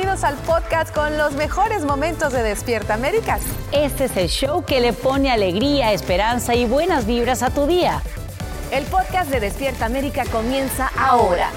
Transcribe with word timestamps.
bienvenidos 0.00 0.24
al 0.24 0.36
podcast 0.46 0.94
con 0.94 1.18
los 1.18 1.34
mejores 1.34 1.84
momentos 1.84 2.32
de 2.32 2.42
Despierta 2.42 2.94
América. 2.94 3.38
Este 3.70 4.06
es 4.06 4.16
el 4.16 4.28
show 4.28 4.64
que 4.64 4.80
le 4.80 4.94
pone 4.94 5.30
alegría, 5.30 5.92
esperanza 5.92 6.54
y 6.54 6.64
buenas 6.64 7.04
vibras 7.04 7.42
a 7.42 7.50
tu 7.50 7.66
día. 7.66 8.00
El 8.70 8.84
podcast 8.86 9.30
de 9.30 9.40
Despierta 9.40 9.84
América 9.84 10.24
comienza 10.32 10.90
ahora. 10.96 11.50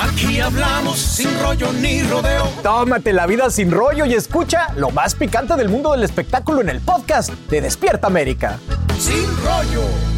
Aquí 0.00 0.40
hablamos 0.40 0.98
sin 0.98 1.38
rollo 1.42 1.70
ni 1.74 2.02
rodeo. 2.02 2.48
Tómate 2.62 3.12
la 3.12 3.26
vida 3.26 3.50
sin 3.50 3.70
rollo 3.70 4.06
y 4.06 4.14
escucha 4.14 4.72
lo 4.76 4.90
más 4.90 5.14
picante 5.14 5.56
del 5.56 5.68
mundo 5.68 5.92
del 5.92 6.04
espectáculo 6.04 6.62
en 6.62 6.70
el 6.70 6.80
podcast 6.80 7.28
de 7.50 7.60
Despierta 7.60 8.06
América. 8.06 8.58
Sin 8.98 9.26
rollo. 9.44 10.11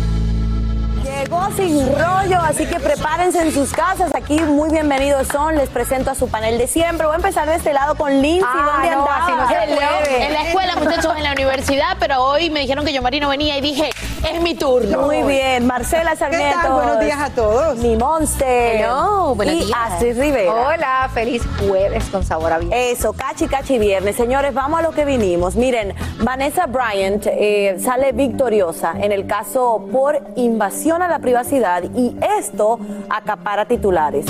Llegó 1.05 1.49
sin 1.55 1.87
rollo, 1.93 2.41
así 2.41 2.65
que 2.65 2.81
prepárense 2.81 3.43
en 3.43 3.53
sus 3.53 3.75
casas. 3.75 4.11
Aquí 4.15 4.41
muy 4.41 4.71
bienvenidos 4.71 5.29
son. 5.29 5.55
Les 5.55 5.69
presento 5.69 6.11
a 6.11 6.15
su 6.15 6.29
panel 6.29 6.57
de 6.57 6.67
siempre. 6.67 7.07
Voy 7.07 7.13
a 7.13 7.17
empezar 7.17 7.47
de 7.47 7.57
este 7.57 7.75
lado 7.75 7.95
con 7.95 8.23
Lindsay. 8.23 8.49
¿Dónde 8.55 8.91
no, 8.91 9.07
se 9.47 9.75
puede. 9.75 10.27
En 10.27 10.33
la 10.33 10.49
escuela, 10.49 10.77
muchachos, 10.77 11.13
en 11.15 11.25
la 11.25 11.33
universidad, 11.33 11.99
pero 12.01 12.25
hoy 12.25 12.49
me 12.49 12.61
dijeron 12.61 12.87
que 12.87 12.95
yo 12.95 13.03
Marino 13.03 13.29
venía 13.29 13.59
y 13.59 13.61
dije, 13.61 13.91
es 14.25 14.41
mi 14.43 14.55
turno. 14.55 15.03
Muy 15.03 15.23
bien, 15.23 15.67
Marcela 15.67 16.17
Sarmiento. 16.17 16.59
tal? 16.63 16.73
Buenos 16.73 17.01
días 17.01 17.21
a 17.21 17.31
todos. 17.31 17.77
Mi 17.79 17.97
Monster. 17.97 18.77
Hello, 18.77 19.35
buenos 19.35 19.55
y 19.55 19.65
días. 19.67 19.79
Astrid 19.87 20.19
Rivera. 20.19 20.53
Hola, 20.53 21.11
feliz 21.13 21.43
jueves 21.59 22.05
con 22.11 22.25
sabor 22.25 22.53
a 22.53 22.59
bien. 22.59 22.73
Eso, 22.73 23.13
cachi, 23.13 23.47
cachi 23.47 23.79
viernes. 23.79 24.17
Señores, 24.17 24.55
vamos 24.55 24.81
a 24.81 24.83
lo 24.83 24.93
que 24.93 25.05
vinimos. 25.05 25.57
Miren, 25.57 25.95
Vanessa 26.19 26.67
Bryant 26.67 27.27
eh, 27.27 27.77
sale 27.79 28.13
victoriosa 28.13 28.95
en 29.01 29.13
el 29.13 29.27
caso 29.27 29.87
por 29.93 30.21
invasión 30.37 31.03
a 31.03 31.09
la 31.09 31.19
privacidad 31.19 31.83
y 31.95 32.17
esto 32.39 32.79
acapara 33.11 33.67
titulares. 33.67 34.27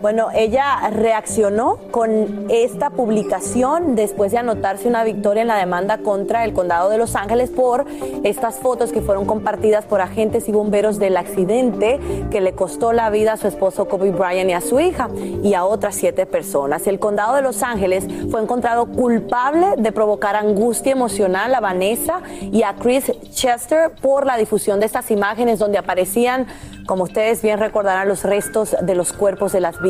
Bueno, 0.00 0.28
ella 0.32 0.90
reaccionó 0.90 1.78
con 1.90 2.46
esta 2.50 2.90
publicación 2.90 3.96
después 3.96 4.30
de 4.30 4.38
anotarse 4.38 4.86
una 4.86 5.02
victoria 5.02 5.42
en 5.42 5.48
la 5.48 5.56
demanda 5.56 5.98
contra 5.98 6.44
el 6.44 6.52
condado 6.52 6.88
de 6.88 6.98
Los 6.98 7.16
Ángeles 7.16 7.50
por 7.50 7.84
estas 8.22 8.56
fotos 8.56 8.92
que 8.92 9.00
fueron 9.00 9.26
compartidas 9.26 9.86
por 9.86 10.00
agentes 10.00 10.48
y 10.48 10.52
bomberos 10.52 11.00
del 11.00 11.16
accidente 11.16 11.98
que 12.30 12.40
le 12.40 12.52
costó 12.52 12.92
la 12.92 13.10
vida 13.10 13.32
a 13.32 13.36
su 13.36 13.48
esposo 13.48 13.88
Kobe 13.88 14.12
Bryant 14.12 14.50
y 14.50 14.52
a 14.52 14.60
su 14.60 14.78
hija 14.78 15.08
y 15.42 15.54
a 15.54 15.64
otras 15.64 15.96
siete 15.96 16.26
personas. 16.26 16.86
El 16.86 17.00
condado 17.00 17.34
de 17.34 17.42
Los 17.42 17.64
Ángeles 17.64 18.06
fue 18.30 18.40
encontrado 18.40 18.86
culpable 18.86 19.74
de 19.78 19.90
provocar 19.90 20.36
angustia 20.36 20.92
emocional 20.92 21.52
a 21.56 21.60
Vanessa 21.60 22.20
y 22.40 22.62
a 22.62 22.74
Chris 22.74 23.12
Chester 23.30 23.90
por 24.00 24.26
la 24.26 24.36
difusión 24.36 24.78
de 24.78 24.86
estas 24.86 25.10
imágenes 25.10 25.58
donde 25.58 25.78
aparecían 25.78 26.46
como 26.88 27.04
ustedes 27.04 27.42
bien 27.42 27.58
recordarán, 27.58 28.08
los 28.08 28.22
restos 28.22 28.74
de 28.80 28.94
los 28.94 29.12
cuerpos 29.12 29.52
de 29.52 29.60
las 29.60 29.78
víctimas. 29.82 29.87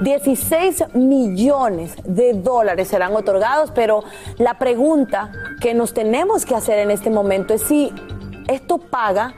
16 0.00 0.94
millones 0.94 1.94
de 2.04 2.34
dólares 2.34 2.88
serán 2.88 3.14
otorgados, 3.14 3.70
pero 3.72 4.04
la 4.38 4.58
pregunta 4.58 5.32
que 5.60 5.74
nos 5.74 5.94
tenemos 5.94 6.44
que 6.44 6.54
hacer 6.54 6.78
en 6.78 6.90
este 6.90 7.10
momento 7.10 7.54
es 7.54 7.62
si 7.62 7.92
esto 8.48 8.78
paga 8.78 9.34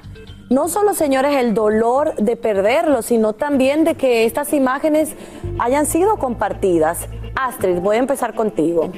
no 0.48 0.68
solo, 0.68 0.94
señores, 0.94 1.34
el 1.36 1.54
dolor 1.54 2.14
de 2.14 2.36
perderlo, 2.36 3.02
sino 3.02 3.32
también 3.32 3.82
de 3.82 3.96
que 3.96 4.24
estas 4.24 4.52
imágenes 4.52 5.16
hayan 5.58 5.86
sido 5.86 6.18
compartidas. 6.18 7.08
Astrid, 7.34 7.80
voy 7.80 7.96
a 7.96 7.98
empezar 7.98 8.34
contigo. 8.34 8.92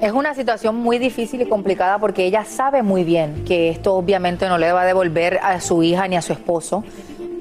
Es 0.00 0.12
una 0.12 0.32
situación 0.32 0.76
muy 0.76 0.98
difícil 0.98 1.42
y 1.42 1.46
complicada 1.46 1.98
porque 1.98 2.24
ella 2.24 2.44
sabe 2.44 2.84
muy 2.84 3.02
bien 3.02 3.44
que 3.44 3.68
esto 3.68 3.94
obviamente 3.94 4.48
no 4.48 4.58
le 4.58 4.70
va 4.70 4.82
a 4.82 4.86
devolver 4.86 5.40
a 5.42 5.60
su 5.60 5.82
hija 5.82 6.06
ni 6.06 6.16
a 6.16 6.22
su 6.22 6.32
esposo. 6.32 6.84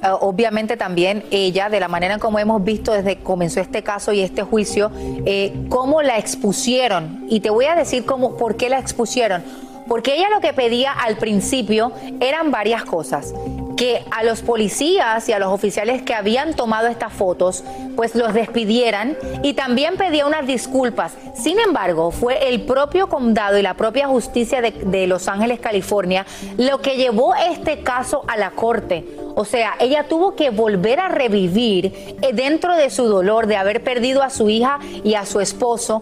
Eh, 0.01 0.07
obviamente 0.21 0.77
también 0.77 1.23
ella, 1.31 1.69
de 1.69 1.79
la 1.79 1.87
manera 1.87 2.17
como 2.17 2.39
hemos 2.39 2.63
visto 2.63 2.93
desde 2.93 3.17
que 3.17 3.23
comenzó 3.23 3.59
este 3.59 3.83
caso 3.83 4.13
y 4.13 4.21
este 4.21 4.43
juicio, 4.43 4.91
eh, 5.25 5.53
cómo 5.69 6.01
la 6.01 6.17
expusieron. 6.17 7.25
Y 7.29 7.41
te 7.41 7.49
voy 7.49 7.65
a 7.65 7.75
decir 7.75 8.05
cómo, 8.05 8.37
por 8.37 8.55
qué 8.55 8.69
la 8.69 8.79
expusieron. 8.79 9.43
Porque 9.87 10.15
ella 10.15 10.29
lo 10.29 10.39
que 10.39 10.53
pedía 10.53 10.91
al 10.91 11.17
principio 11.17 11.91
eran 12.19 12.51
varias 12.51 12.83
cosas 12.85 13.33
que 13.79 14.03
a 14.11 14.25
los 14.25 14.41
policías 14.41 15.29
y 15.29 15.31
a 15.31 15.39
los 15.39 15.53
oficiales 15.53 16.01
que 16.01 16.13
habían 16.13 16.53
tomado 16.53 16.87
estas 16.87 17.13
fotos, 17.13 17.63
pues 17.95 18.13
los 18.13 18.33
despidieran 18.33 19.17
y 19.41 19.53
también 19.53 19.95
pedía 19.95 20.25
unas 20.25 20.45
disculpas. 20.45 21.13
Sin 21.33 21.57
embargo, 21.59 22.11
fue 22.11 22.49
el 22.49 22.63
propio 22.63 23.07
condado 23.07 23.57
y 23.57 23.61
la 23.61 23.75
propia 23.75 24.09
justicia 24.09 24.59
de, 24.59 24.71
de 24.71 25.07
Los 25.07 25.29
Ángeles, 25.29 25.61
California, 25.61 26.25
lo 26.57 26.81
que 26.81 26.97
llevó 26.97 27.33
este 27.35 27.81
caso 27.81 28.25
a 28.27 28.35
la 28.35 28.51
corte. 28.51 29.05
O 29.35 29.45
sea, 29.45 29.75
ella 29.79 30.03
tuvo 30.09 30.35
que 30.35 30.49
volver 30.49 30.99
a 30.99 31.07
revivir 31.07 32.17
eh, 32.21 32.33
dentro 32.33 32.75
de 32.75 32.89
su 32.89 33.05
dolor 33.05 33.47
de 33.47 33.55
haber 33.55 33.81
perdido 33.81 34.23
a 34.23 34.29
su 34.29 34.49
hija 34.49 34.79
y 35.05 35.13
a 35.13 35.25
su 35.25 35.39
esposo 35.39 36.01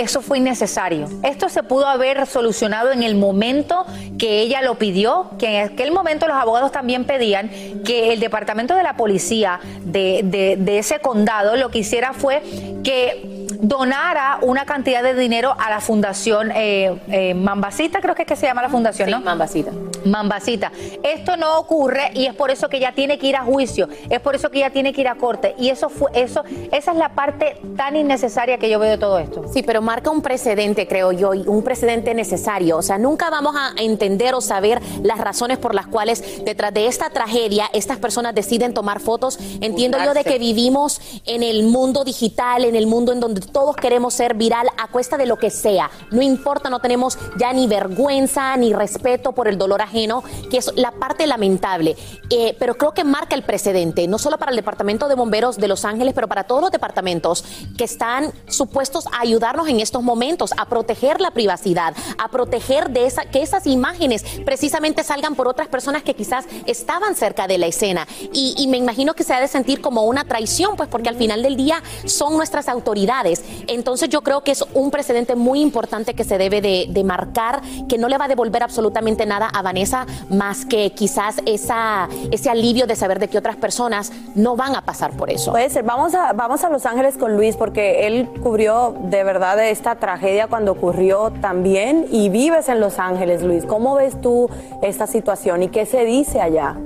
eso 0.00 0.22
fue 0.22 0.38
innecesario. 0.38 1.08
Esto 1.22 1.48
se 1.48 1.62
pudo 1.62 1.86
haber 1.86 2.26
solucionado 2.26 2.92
en 2.92 3.02
el 3.02 3.14
momento 3.14 3.84
que 4.18 4.40
ella 4.40 4.62
lo 4.62 4.76
pidió, 4.76 5.30
que 5.38 5.58
en 5.58 5.68
aquel 5.72 5.92
momento 5.92 6.26
los 6.26 6.36
abogados 6.36 6.72
también 6.72 7.04
pedían 7.04 7.50
que 7.84 8.12
el 8.12 8.20
departamento 8.20 8.74
de 8.74 8.82
la 8.82 8.96
policía 8.96 9.60
de, 9.82 10.20
de- 10.24 10.56
de 10.56 10.78
ese 10.78 11.00
condado 11.00 11.56
lo 11.56 11.70
que 11.70 11.78
hiciera 11.80 12.12
fue 12.12 12.42
que 12.84 13.39
donara 13.60 14.38
una 14.42 14.64
cantidad 14.64 15.02
de 15.02 15.14
dinero 15.14 15.54
a 15.58 15.70
la 15.70 15.80
fundación 15.80 16.50
eh, 16.52 17.00
eh, 17.08 17.34
Mambasita, 17.34 18.00
creo 18.00 18.14
que 18.14 18.22
es 18.22 18.28
que 18.28 18.36
se 18.36 18.46
llama 18.46 18.62
la 18.62 18.68
fundación, 18.68 19.10
¿no? 19.10 19.20
Mambasita. 19.20 19.72
Mambasita. 20.04 20.72
Esto 21.02 21.36
no 21.36 21.58
ocurre 21.58 22.10
y 22.14 22.26
es 22.26 22.34
por 22.34 22.50
eso 22.50 22.68
que 22.68 22.78
ella 22.78 22.92
tiene 22.94 23.18
que 23.18 23.26
ir 23.26 23.36
a 23.36 23.42
juicio, 23.42 23.88
es 24.08 24.20
por 24.20 24.34
eso 24.34 24.50
que 24.50 24.58
ella 24.58 24.70
tiene 24.70 24.92
que 24.92 25.02
ir 25.02 25.08
a 25.08 25.16
corte 25.16 25.54
y 25.58 25.68
eso 25.68 25.88
fue 25.88 26.10
eso 26.14 26.44
esa 26.72 26.92
es 26.92 26.96
la 26.96 27.14
parte 27.14 27.60
tan 27.76 27.96
innecesaria 27.96 28.58
que 28.58 28.70
yo 28.70 28.78
veo 28.78 28.90
de 28.90 28.98
todo 28.98 29.18
esto. 29.18 29.44
Sí, 29.52 29.62
pero 29.62 29.82
marca 29.82 30.10
un 30.10 30.22
precedente, 30.22 30.86
creo 30.86 31.12
yo, 31.12 31.34
y 31.34 31.46
un 31.46 31.62
precedente 31.62 32.14
necesario. 32.14 32.76
O 32.76 32.82
sea, 32.82 32.98
nunca 32.98 33.30
vamos 33.30 33.54
a 33.56 33.72
entender 33.80 34.34
o 34.34 34.40
saber 34.40 34.80
las 35.02 35.18
razones 35.18 35.58
por 35.58 35.74
las 35.74 35.86
cuales 35.86 36.44
detrás 36.44 36.72
de 36.72 36.86
esta 36.86 37.10
tragedia 37.10 37.66
estas 37.72 37.98
personas 37.98 38.34
deciden 38.34 38.74
tomar 38.74 39.00
fotos. 39.00 39.38
Entiendo 39.60 39.98
yo 40.04 40.14
de 40.14 40.24
que 40.24 40.38
vivimos 40.38 41.00
en 41.26 41.42
el 41.42 41.64
mundo 41.64 42.04
digital, 42.04 42.64
en 42.64 42.76
el 42.76 42.86
mundo 42.86 43.12
en 43.12 43.20
donde 43.20 43.40
todos 43.52 43.76
queremos 43.76 44.14
ser 44.14 44.34
viral 44.34 44.68
a 44.78 44.88
cuesta 44.88 45.16
de 45.16 45.26
lo 45.26 45.38
que 45.38 45.50
sea. 45.50 45.90
No 46.10 46.22
importa, 46.22 46.70
no 46.70 46.80
tenemos 46.80 47.18
ya 47.36 47.52
ni 47.52 47.66
vergüenza 47.66 48.56
ni 48.56 48.72
respeto 48.72 49.32
por 49.32 49.48
el 49.48 49.58
dolor 49.58 49.82
ajeno, 49.82 50.22
que 50.50 50.58
es 50.58 50.72
la 50.76 50.92
parte 50.92 51.26
lamentable. 51.26 51.96
Eh, 52.30 52.56
pero 52.58 52.76
creo 52.76 52.92
que 52.92 53.04
marca 53.04 53.34
el 53.34 53.42
precedente, 53.42 54.06
no 54.06 54.18
solo 54.18 54.38
para 54.38 54.50
el 54.50 54.56
Departamento 54.56 55.08
de 55.08 55.14
Bomberos 55.14 55.56
de 55.56 55.68
Los 55.68 55.84
Ángeles, 55.84 56.14
pero 56.14 56.28
para 56.28 56.44
todos 56.44 56.60
los 56.60 56.70
departamentos 56.70 57.44
que 57.76 57.84
están 57.84 58.32
supuestos 58.46 59.06
a 59.06 59.20
ayudarnos 59.20 59.68
en 59.68 59.80
estos 59.80 60.02
momentos, 60.02 60.52
a 60.56 60.66
proteger 60.66 61.20
la 61.20 61.32
privacidad, 61.32 61.94
a 62.18 62.28
proteger 62.28 62.90
de 62.90 63.06
esa, 63.06 63.24
que 63.24 63.42
esas 63.42 63.66
imágenes 63.66 64.24
precisamente 64.44 65.04
salgan 65.04 65.34
por 65.34 65.48
otras 65.48 65.68
personas 65.68 66.02
que 66.02 66.14
quizás 66.14 66.46
estaban 66.66 67.14
cerca 67.14 67.46
de 67.46 67.58
la 67.58 67.66
escena. 67.66 68.06
Y, 68.32 68.54
y 68.56 68.66
me 68.68 68.76
imagino 68.76 69.14
que 69.14 69.24
se 69.24 69.34
ha 69.34 69.40
de 69.40 69.48
sentir 69.48 69.80
como 69.80 70.04
una 70.04 70.24
traición, 70.24 70.76
pues 70.76 70.88
porque 70.88 71.08
al 71.08 71.16
final 71.16 71.42
del 71.42 71.56
día 71.56 71.82
son 72.04 72.36
nuestras 72.36 72.68
autoridades 72.68 73.39
Entonces 73.66 74.08
yo 74.08 74.22
creo 74.22 74.42
que 74.42 74.52
es 74.52 74.64
un 74.74 74.90
precedente 74.90 75.36
muy 75.36 75.60
importante 75.60 76.14
que 76.14 76.24
se 76.24 76.38
debe 76.38 76.60
de, 76.60 76.86
de 76.88 77.04
marcar, 77.04 77.60
que 77.88 77.98
no 77.98 78.08
le 78.08 78.18
va 78.18 78.26
a 78.26 78.28
devolver 78.28 78.62
absolutamente 78.62 79.26
nada 79.26 79.46
a 79.46 79.62
Vanessa 79.62 80.06
más 80.28 80.64
que 80.64 80.90
quizás 80.90 81.36
esa, 81.46 82.08
ese 82.30 82.50
alivio 82.50 82.86
de 82.86 82.96
saber 82.96 83.18
de 83.18 83.28
que 83.28 83.38
otras 83.38 83.56
personas 83.56 84.12
no 84.34 84.56
van 84.56 84.74
a 84.76 84.82
pasar 84.82 85.12
por 85.16 85.30
eso. 85.30 85.52
Puede 85.52 85.70
ser. 85.70 85.84
Vamos 85.84 86.14
a, 86.14 86.32
vamos 86.32 86.64
a 86.64 86.70
Los 86.70 86.86
Ángeles 86.86 87.16
con 87.16 87.36
Luis 87.36 87.56
porque 87.56 88.06
él 88.06 88.28
cubrió 88.42 88.96
de 89.04 89.24
verdad 89.24 89.62
esta 89.64 89.96
tragedia 89.96 90.46
cuando 90.46 90.72
ocurrió 90.72 91.32
también 91.40 92.06
y 92.10 92.28
vives 92.28 92.68
en 92.68 92.80
Los 92.80 92.98
Ángeles, 92.98 93.42
Luis. 93.42 93.64
¿Cómo 93.64 93.94
ves 93.94 94.20
tú 94.20 94.48
esta 94.82 95.06
situación 95.06 95.62
y 95.62 95.68
qué 95.68 95.86
se 95.86 96.04
dice 96.04 96.40
allá? 96.40 96.76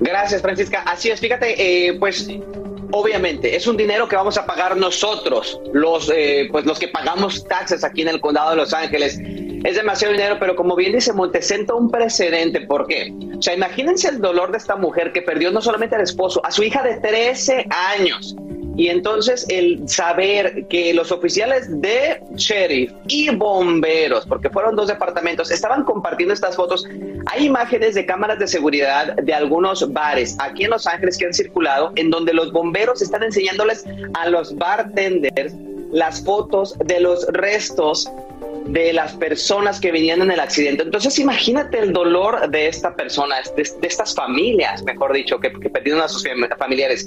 Gracias, 0.00 0.42
Francisca. 0.42 0.82
Así 0.86 1.10
es, 1.10 1.20
fíjate, 1.20 1.88
eh, 1.88 1.98
pues 1.98 2.28
obviamente 2.94 3.56
es 3.56 3.66
un 3.66 3.76
dinero 3.76 4.08
que 4.08 4.14
vamos 4.14 4.38
a 4.38 4.46
pagar 4.46 4.76
nosotros, 4.76 5.60
los, 5.72 6.10
eh, 6.14 6.48
pues 6.50 6.64
los 6.64 6.78
que 6.78 6.88
pagamos 6.88 7.44
taxes 7.44 7.82
aquí 7.82 8.02
en 8.02 8.08
el 8.08 8.20
condado 8.20 8.50
de 8.50 8.56
Los 8.56 8.72
Ángeles. 8.72 9.18
Es 9.18 9.76
demasiado 9.76 10.12
dinero, 10.12 10.36
pero 10.38 10.54
como 10.54 10.76
bien 10.76 10.92
dice 10.92 11.12
Monte, 11.12 11.42
senta 11.42 11.74
un 11.74 11.90
precedente. 11.90 12.60
¿Por 12.60 12.86
qué? 12.86 13.12
O 13.36 13.42
sea, 13.42 13.54
imagínense 13.54 14.08
el 14.08 14.20
dolor 14.20 14.52
de 14.52 14.58
esta 14.58 14.76
mujer 14.76 15.12
que 15.12 15.22
perdió 15.22 15.50
no 15.50 15.60
solamente 15.60 15.96
al 15.96 16.02
esposo, 16.02 16.40
a 16.44 16.50
su 16.52 16.62
hija 16.62 16.82
de 16.82 17.00
13 17.00 17.66
años. 17.96 18.36
Y 18.76 18.88
entonces 18.88 19.46
el 19.48 19.88
saber 19.88 20.66
que 20.68 20.92
los 20.94 21.12
oficiales 21.12 21.80
de 21.80 22.20
sheriff 22.34 22.92
y 23.06 23.30
bomberos, 23.30 24.26
porque 24.26 24.50
fueron 24.50 24.74
dos 24.74 24.88
departamentos, 24.88 25.50
estaban 25.50 25.84
compartiendo 25.84 26.34
estas 26.34 26.56
fotos. 26.56 26.84
Hay 27.26 27.46
imágenes 27.46 27.94
de 27.94 28.04
cámaras 28.04 28.38
de 28.38 28.48
seguridad 28.48 29.14
de 29.14 29.32
algunos 29.32 29.92
bares 29.92 30.36
aquí 30.40 30.64
en 30.64 30.70
Los 30.70 30.86
Ángeles 30.86 31.16
que 31.16 31.26
han 31.26 31.34
circulado, 31.34 31.92
en 31.94 32.10
donde 32.10 32.32
los 32.34 32.52
bomberos 32.52 33.00
están 33.00 33.22
enseñándoles 33.22 33.84
a 34.14 34.28
los 34.28 34.56
bartenders 34.56 35.54
las 35.92 36.24
fotos 36.24 36.76
de 36.84 36.98
los 36.98 37.26
restos 37.28 38.10
de 38.66 38.92
las 38.94 39.12
personas 39.12 39.78
que 39.78 39.92
venían 39.92 40.22
en 40.22 40.30
el 40.30 40.40
accidente. 40.40 40.82
Entonces 40.82 41.18
imagínate 41.18 41.78
el 41.78 41.92
dolor 41.92 42.48
de 42.50 42.66
esta 42.66 42.96
persona, 42.96 43.36
de, 43.56 43.62
de 43.62 43.86
estas 43.86 44.14
familias, 44.14 44.82
mejor 44.82 45.12
dicho, 45.12 45.38
que, 45.38 45.52
que 45.52 45.70
perdieron 45.70 46.00
a 46.02 46.08
sus 46.08 46.24
fam- 46.24 46.56
familiares. 46.56 47.06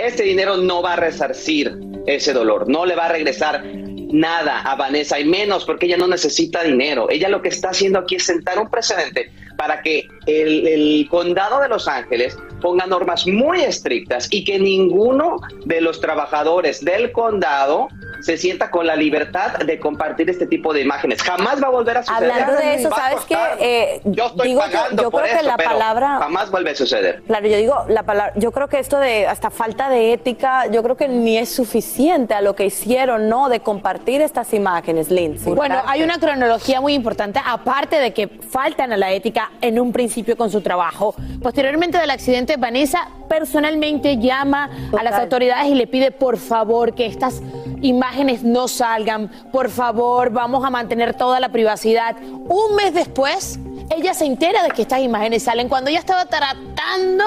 Este 0.00 0.22
dinero 0.22 0.56
no 0.56 0.80
va 0.80 0.94
a 0.94 0.96
resarcir 0.96 1.78
ese 2.06 2.32
dolor, 2.32 2.68
no 2.68 2.86
le 2.86 2.96
va 2.96 3.06
a 3.06 3.12
regresar 3.12 3.62
nada 3.64 4.62
a 4.62 4.74
Vanessa, 4.74 5.20
y 5.20 5.24
menos 5.24 5.66
porque 5.66 5.84
ella 5.86 5.98
no 5.98 6.08
necesita 6.08 6.62
dinero. 6.62 7.08
Ella 7.10 7.28
lo 7.28 7.42
que 7.42 7.50
está 7.50 7.68
haciendo 7.70 7.98
aquí 7.98 8.16
es 8.16 8.24
sentar 8.24 8.58
un 8.58 8.70
precedente 8.70 9.30
para 9.58 9.82
que 9.82 10.08
el, 10.30 10.66
el 10.66 11.08
condado 11.08 11.60
de 11.60 11.68
Los 11.68 11.88
Ángeles 11.88 12.36
ponga 12.60 12.86
normas 12.86 13.26
muy 13.26 13.62
estrictas 13.62 14.28
y 14.30 14.44
que 14.44 14.58
ninguno 14.58 15.36
de 15.64 15.80
los 15.80 16.00
trabajadores 16.00 16.84
del 16.84 17.10
condado 17.12 17.88
se 18.20 18.36
sienta 18.36 18.70
con 18.70 18.86
la 18.86 18.96
libertad 18.96 19.58
de 19.60 19.78
compartir 19.80 20.28
este 20.28 20.46
tipo 20.46 20.74
de 20.74 20.82
imágenes. 20.82 21.22
Jamás 21.22 21.62
va 21.62 21.68
a 21.68 21.70
volver 21.70 21.96
a 21.96 22.02
suceder. 22.02 22.30
Hablando 22.32 22.60
de 22.60 22.74
eso, 22.74 22.90
¿sabes 22.90 23.24
qué? 23.26 23.36
Eh, 23.60 24.00
yo 24.04 24.26
estoy 24.26 24.48
digo 24.48 24.60
yo- 24.60 24.70
pagando 24.72 25.02
yo 25.04 25.10
por 25.10 25.22
creo 25.22 25.38
que 25.38 25.42
la 25.42 25.56
pero 25.56 25.70
palabra- 25.70 26.18
jamás 26.18 26.50
vuelve 26.50 26.70
a 26.70 26.74
suceder. 26.74 27.22
Claro, 27.26 27.48
yo 27.48 27.56
digo 27.56 27.74
la 27.88 28.02
palabra, 28.02 28.34
yo 28.36 28.52
creo 28.52 28.68
que 28.68 28.78
esto 28.78 28.98
de 28.98 29.26
hasta 29.26 29.48
falta 29.50 29.88
de 29.88 30.12
ética, 30.12 30.66
yo 30.70 30.82
creo 30.82 30.96
que 30.98 31.08
ni 31.08 31.38
es 31.38 31.48
suficiente 31.48 32.34
a 32.34 32.42
lo 32.42 32.54
que 32.54 32.66
hicieron, 32.66 33.30
¿no? 33.30 33.48
De 33.48 33.60
compartir 33.60 34.20
estas 34.20 34.52
imágenes, 34.52 35.10
Lindsay. 35.10 35.54
Bueno, 35.54 35.80
hay 35.86 36.02
una 36.02 36.18
cronología 36.18 36.82
muy 36.82 36.92
importante, 36.92 37.40
aparte 37.42 37.96
de 37.98 38.12
que 38.12 38.28
faltan 38.28 38.92
a 38.92 38.98
la 38.98 39.12
ética 39.12 39.50
en 39.62 39.80
un 39.80 39.92
principio 39.92 40.19
con 40.36 40.50
su 40.50 40.60
trabajo. 40.60 41.14
Posteriormente 41.42 41.98
del 41.98 42.10
accidente, 42.10 42.56
Vanessa 42.56 43.08
personalmente 43.28 44.18
llama 44.18 44.70
a 44.98 45.02
las 45.02 45.14
autoridades 45.14 45.66
y 45.70 45.74
le 45.74 45.86
pide 45.86 46.10
por 46.10 46.36
favor 46.36 46.94
que 46.94 47.06
estas 47.06 47.42
imágenes 47.80 48.42
no 48.42 48.68
salgan, 48.68 49.30
por 49.52 49.70
favor, 49.70 50.30
vamos 50.30 50.64
a 50.64 50.70
mantener 50.70 51.14
toda 51.14 51.40
la 51.40 51.50
privacidad. 51.50 52.16
Un 52.22 52.74
mes 52.76 52.92
después, 52.92 53.58
ella 53.96 54.14
se 54.14 54.26
entera 54.26 54.62
de 54.62 54.70
que 54.70 54.82
estas 54.82 55.00
imágenes 55.00 55.42
salen 55.42 55.68
cuando 55.68 55.90
ella 55.90 55.98
estaba 55.98 56.26
tratando 56.26 57.24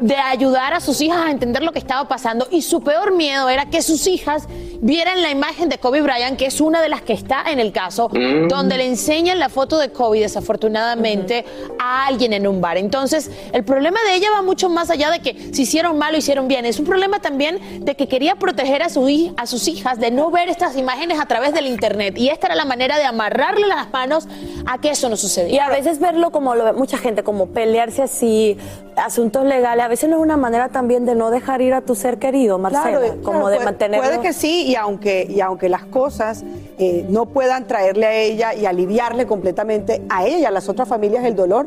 de 0.00 0.16
ayudar 0.16 0.72
a 0.74 0.80
sus 0.80 1.00
hijas 1.00 1.18
a 1.26 1.30
entender 1.30 1.62
lo 1.62 1.72
que 1.72 1.78
estaba 1.78 2.08
pasando 2.08 2.46
y 2.50 2.62
su 2.62 2.82
peor 2.82 3.14
miedo 3.14 3.48
era 3.48 3.66
que 3.66 3.82
sus 3.82 4.06
hijas 4.06 4.46
vieran 4.82 5.20
la 5.20 5.30
imagen 5.30 5.68
de 5.68 5.76
Kobe 5.78 6.00
Bryant, 6.00 6.38
que 6.38 6.46
es 6.46 6.60
una 6.60 6.80
de 6.80 6.88
las 6.88 7.02
que 7.02 7.12
está 7.12 7.44
en 7.50 7.60
el 7.60 7.70
caso, 7.72 8.08
Mm. 8.08 8.48
donde 8.48 8.78
le 8.78 8.86
enseñan 8.86 9.38
la 9.38 9.48
foto 9.50 9.78
de 9.78 9.90
Kobe 9.92 10.20
desafortunadamente 10.20 11.44
a 11.78 12.06
alguien 12.06 12.32
en 12.32 12.46
un 12.46 12.60
bar. 12.60 12.78
Entonces, 12.78 13.30
el 13.52 13.64
problema 13.64 13.98
de 14.08 14.14
ella 14.16 14.28
va 14.34 14.42
mucho 14.42 14.68
más 14.68 14.90
allá 14.90 15.10
de 15.10 15.20
que 15.20 15.52
si 15.54 15.62
hicieron 15.62 15.98
mal 15.98 16.14
o 16.14 16.18
hicieron 16.18 16.48
bien, 16.48 16.64
es 16.64 16.78
un 16.78 16.86
problema 16.86 17.20
también 17.20 17.84
de 17.84 17.94
que 17.94 18.08
quería 18.08 18.36
proteger 18.36 18.82
a, 18.82 18.88
su, 18.88 19.02
hij- 19.06 19.34
a 19.36 19.46
sus 19.46 19.68
hijas 19.68 19.98
de 19.98 20.10
no 20.10 20.30
ver 20.30 20.48
estas 20.48 20.76
imágenes 20.76 21.20
a 21.20 21.26
través 21.26 21.52
del 21.52 21.66
internet 21.66 22.16
y 22.18 22.28
esta 22.28 22.46
era 22.46 22.54
la 22.56 22.64
manera 22.64 22.98
de 22.98 23.04
amarrarle 23.04 23.66
las 23.66 23.90
manos 23.90 24.26
a 24.66 24.78
que 24.80 24.90
eso 24.90 25.08
no 25.08 25.16
sucediera. 25.16 25.54
Y 25.54 25.58
a 25.58 25.68
veces 25.68 25.98
verlo 25.98 26.30
como 26.30 26.54
lo 26.54 26.64
ve 26.64 26.72
mucha 26.72 26.96
gente, 26.98 27.22
como 27.22 27.48
pelearse 27.48 28.02
así, 28.02 28.56
asuntos 29.00 29.44
legales, 29.44 29.84
a 29.84 29.88
veces 29.88 30.08
no 30.08 30.16
es 30.16 30.22
una 30.22 30.36
manera 30.36 30.68
también 30.68 31.04
de 31.06 31.14
no 31.14 31.30
dejar 31.30 31.60
ir 31.62 31.74
a 31.74 31.80
tu 31.80 31.94
ser 31.94 32.18
querido, 32.18 32.58
Marcela, 32.58 32.98
Claro, 32.98 33.14
como 33.22 33.40
claro, 33.40 33.48
de 33.48 33.54
puede- 33.56 33.64
mantenerlo. 33.64 34.06
Puede 34.06 34.20
que 34.20 34.32
sí, 34.32 34.64
y 34.68 34.74
aunque, 34.76 35.26
y 35.28 35.40
aunque 35.40 35.68
las 35.68 35.84
cosas 35.84 36.44
eh, 36.78 37.04
no 37.08 37.26
puedan 37.26 37.66
traerle 37.66 38.06
a 38.06 38.14
ella 38.14 38.54
y 38.54 38.66
aliviarle 38.66 39.26
completamente 39.26 40.02
a 40.08 40.26
ella 40.26 40.38
y 40.38 40.44
a 40.44 40.50
las 40.50 40.68
otras 40.68 40.88
familias 40.88 41.24
el 41.24 41.36
dolor, 41.36 41.66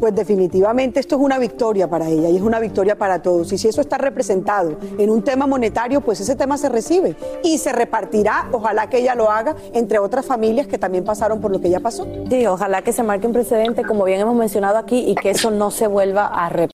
pues 0.00 0.14
definitivamente 0.14 1.00
esto 1.00 1.16
es 1.16 1.22
una 1.22 1.38
victoria 1.38 1.88
para 1.88 2.08
ella 2.08 2.28
y 2.28 2.36
es 2.36 2.42
una 2.42 2.58
victoria 2.58 2.96
para 2.96 3.22
todos. 3.22 3.52
Y 3.52 3.58
si 3.58 3.68
eso 3.68 3.80
está 3.80 3.96
representado 3.96 4.76
en 4.98 5.08
un 5.10 5.22
tema 5.22 5.46
monetario, 5.46 6.00
pues 6.00 6.20
ese 6.20 6.34
tema 6.36 6.58
se 6.58 6.68
recibe 6.68 7.14
y 7.42 7.58
se 7.58 7.72
repartirá, 7.72 8.48
ojalá 8.52 8.88
que 8.88 8.98
ella 8.98 9.14
lo 9.14 9.30
haga, 9.30 9.54
entre 9.72 9.98
otras 9.98 10.26
familias 10.26 10.66
que 10.66 10.78
también 10.78 11.04
pasaron 11.04 11.40
por 11.40 11.50
lo 11.52 11.60
que 11.60 11.68
ella 11.68 11.80
pasó. 11.80 12.06
Sí, 12.28 12.44
ojalá 12.46 12.82
que 12.82 12.92
se 12.92 13.02
marque 13.02 13.26
un 13.26 13.32
precedente, 13.32 13.82
como 13.84 14.04
bien 14.04 14.20
hemos 14.20 14.34
mencionado 14.34 14.78
aquí, 14.78 15.04
y 15.08 15.14
que 15.14 15.30
eso 15.30 15.50
no 15.50 15.70
se 15.70 15.86
vuelva 15.86 16.26
a 16.26 16.48
repetir, 16.48 16.73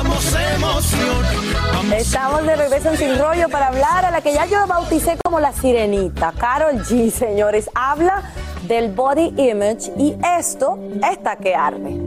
emoción. 0.00 1.92
Estamos 1.96 2.44
de 2.44 2.56
regreso 2.56 2.90
en 2.90 2.98
Sin 2.98 3.18
Rollo 3.18 3.48
para 3.48 3.68
hablar 3.68 4.04
a 4.04 4.10
la 4.10 4.20
que 4.20 4.32
ya 4.32 4.46
yo 4.46 4.66
bauticé 4.66 5.16
como 5.24 5.40
la 5.40 5.52
sirenita, 5.52 6.32
Carol 6.36 6.78
G, 6.84 7.10
señores. 7.10 7.70
Habla 7.74 8.22
del 8.62 8.90
body 8.92 9.34
image 9.36 9.92
y 9.96 10.14
esto 10.38 10.78
está 11.10 11.36
que 11.36 11.54
arde. 11.54 12.00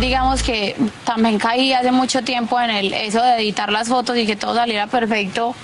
digamos 0.00 0.42
que 0.42 0.76
también 1.04 1.38
caí 1.38 1.72
hace 1.72 1.90
mucho 1.90 2.22
tiempo 2.22 2.60
en 2.60 2.70
el 2.70 2.92
eso 2.92 3.22
de 3.22 3.36
editar 3.36 3.70
las 3.72 3.88
fotos 3.88 4.16
y 4.16 4.26
que 4.26 4.36
todo 4.36 4.54
saliera 4.54 4.86
perfecto, 4.86 5.54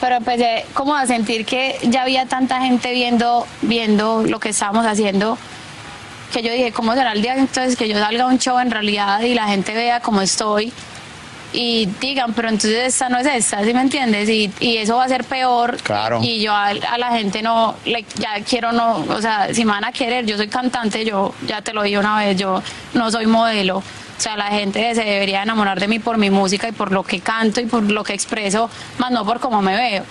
pero 0.00 0.16
empecé 0.16 0.66
como 0.74 0.94
a 0.94 1.06
sentir 1.06 1.44
que 1.44 1.78
ya 1.82 2.02
había 2.02 2.26
tanta 2.26 2.60
gente 2.60 2.92
viendo 2.92 3.46
viendo 3.62 4.22
lo 4.22 4.38
que 4.40 4.50
estábamos 4.50 4.86
haciendo 4.86 5.38
que 6.32 6.42
yo 6.42 6.52
dije, 6.52 6.72
¿cómo 6.72 6.94
será 6.94 7.12
el 7.12 7.22
día 7.22 7.34
entonces 7.34 7.76
que 7.76 7.88
yo 7.88 7.98
salga 7.98 8.24
a 8.24 8.26
un 8.26 8.38
show 8.38 8.58
en 8.58 8.70
realidad 8.70 9.20
y 9.20 9.34
la 9.34 9.46
gente 9.48 9.74
vea 9.74 10.00
cómo 10.00 10.20
estoy? 10.20 10.72
y 11.52 11.86
digan, 12.00 12.34
pero 12.34 12.48
entonces 12.48 12.86
esta 12.86 13.08
no 13.08 13.18
es 13.18 13.26
esta, 13.26 13.64
¿sí 13.64 13.72
me 13.72 13.80
entiendes? 13.80 14.28
Y, 14.28 14.52
y 14.60 14.76
eso 14.76 14.96
va 14.96 15.04
a 15.04 15.08
ser 15.08 15.24
peor. 15.24 15.78
Claro. 15.82 16.20
Y 16.22 16.40
yo 16.42 16.52
a, 16.52 16.68
a 16.68 16.98
la 16.98 17.10
gente 17.12 17.42
no, 17.42 17.74
like, 17.86 18.08
ya 18.20 18.42
quiero 18.44 18.72
no, 18.72 18.96
o 19.08 19.20
sea, 19.20 19.52
si 19.54 19.64
me 19.64 19.72
van 19.72 19.84
a 19.84 19.92
querer, 19.92 20.26
yo 20.26 20.36
soy 20.36 20.48
cantante, 20.48 21.04
yo 21.04 21.34
ya 21.46 21.62
te 21.62 21.72
lo 21.72 21.82
dije 21.82 21.98
una 21.98 22.18
vez, 22.18 22.36
yo 22.36 22.62
no 22.94 23.10
soy 23.10 23.26
modelo. 23.26 23.78
O 23.78 24.20
sea, 24.20 24.36
la 24.36 24.46
gente 24.46 24.94
se 24.94 25.04
debería 25.04 25.42
enamorar 25.42 25.78
de 25.78 25.86
mí 25.86 26.00
por 26.00 26.18
mi 26.18 26.28
música 26.28 26.68
y 26.68 26.72
por 26.72 26.90
lo 26.90 27.04
que 27.04 27.20
canto 27.20 27.60
y 27.60 27.66
por 27.66 27.84
lo 27.84 28.02
que 28.02 28.14
expreso, 28.14 28.68
más 28.98 29.12
no 29.12 29.24
por 29.24 29.38
cómo 29.38 29.62
me 29.62 29.76
veo. 29.76 30.04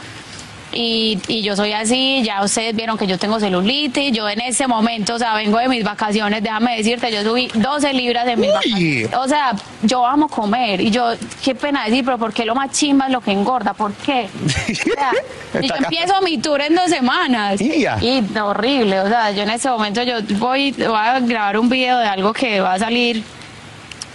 Y, 0.79 1.17
y 1.27 1.41
yo 1.41 1.55
soy 1.55 1.73
así, 1.73 2.21
ya 2.23 2.43
ustedes 2.43 2.75
vieron 2.75 2.99
que 2.99 3.07
yo 3.07 3.17
tengo 3.17 3.39
celulitis, 3.39 4.11
yo 4.11 4.29
en 4.29 4.39
ese 4.41 4.67
momento, 4.67 5.15
o 5.15 5.17
sea, 5.17 5.33
vengo 5.33 5.57
de 5.57 5.67
mis 5.69 5.83
vacaciones, 5.83 6.43
déjame 6.43 6.77
decirte, 6.77 7.11
yo 7.11 7.23
subí 7.23 7.49
12 7.51 7.93
libras 7.93 8.27
en 8.27 8.39
mis 8.39 8.53
vacaciones. 8.53 9.09
O 9.15 9.27
sea, 9.27 9.53
yo 9.81 10.05
amo 10.05 10.27
comer 10.27 10.79
y 10.79 10.91
yo, 10.91 11.13
qué 11.43 11.55
pena 11.55 11.85
decir, 11.85 12.05
pero 12.05 12.19
¿por 12.19 12.31
qué 12.31 12.45
lo 12.45 12.53
más 12.53 12.69
chimba 12.69 13.07
es 13.07 13.11
lo 13.11 13.21
que 13.21 13.31
engorda? 13.31 13.73
¿Por 13.73 13.91
qué? 13.93 14.29
O 14.77 15.59
sea, 15.59 15.63
y 15.63 15.67
yo 15.67 15.75
empiezo 15.75 16.21
mi 16.21 16.37
tour 16.37 16.61
en 16.61 16.75
dos 16.75 16.89
semanas. 16.89 17.59
Y 17.59 17.81
ya. 17.81 17.97
Y 17.99 18.23
horrible, 18.39 18.99
o 18.99 19.07
sea, 19.07 19.31
yo 19.31 19.43
en 19.43 19.49
ese 19.49 19.69
momento 19.69 20.03
yo 20.03 20.17
voy, 20.37 20.73
voy 20.73 20.95
a 20.95 21.19
grabar 21.21 21.57
un 21.57 21.69
video 21.69 21.97
de 21.97 22.05
algo 22.05 22.33
que 22.33 22.59
va 22.59 22.73
a 22.73 22.79
salir 22.79 23.23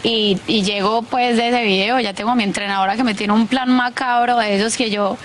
y, 0.04 0.38
y 0.46 0.62
llego 0.62 1.02
pues 1.02 1.36
de 1.36 1.48
ese 1.48 1.64
video, 1.64 1.98
ya 1.98 2.12
tengo 2.12 2.30
a 2.30 2.34
mi 2.36 2.44
entrenadora 2.44 2.94
que 2.94 3.02
me 3.02 3.14
tiene 3.14 3.32
un 3.32 3.48
plan 3.48 3.68
macabro 3.68 4.36
de 4.36 4.56
esos 4.56 4.76
que 4.76 4.90
yo 4.90 5.16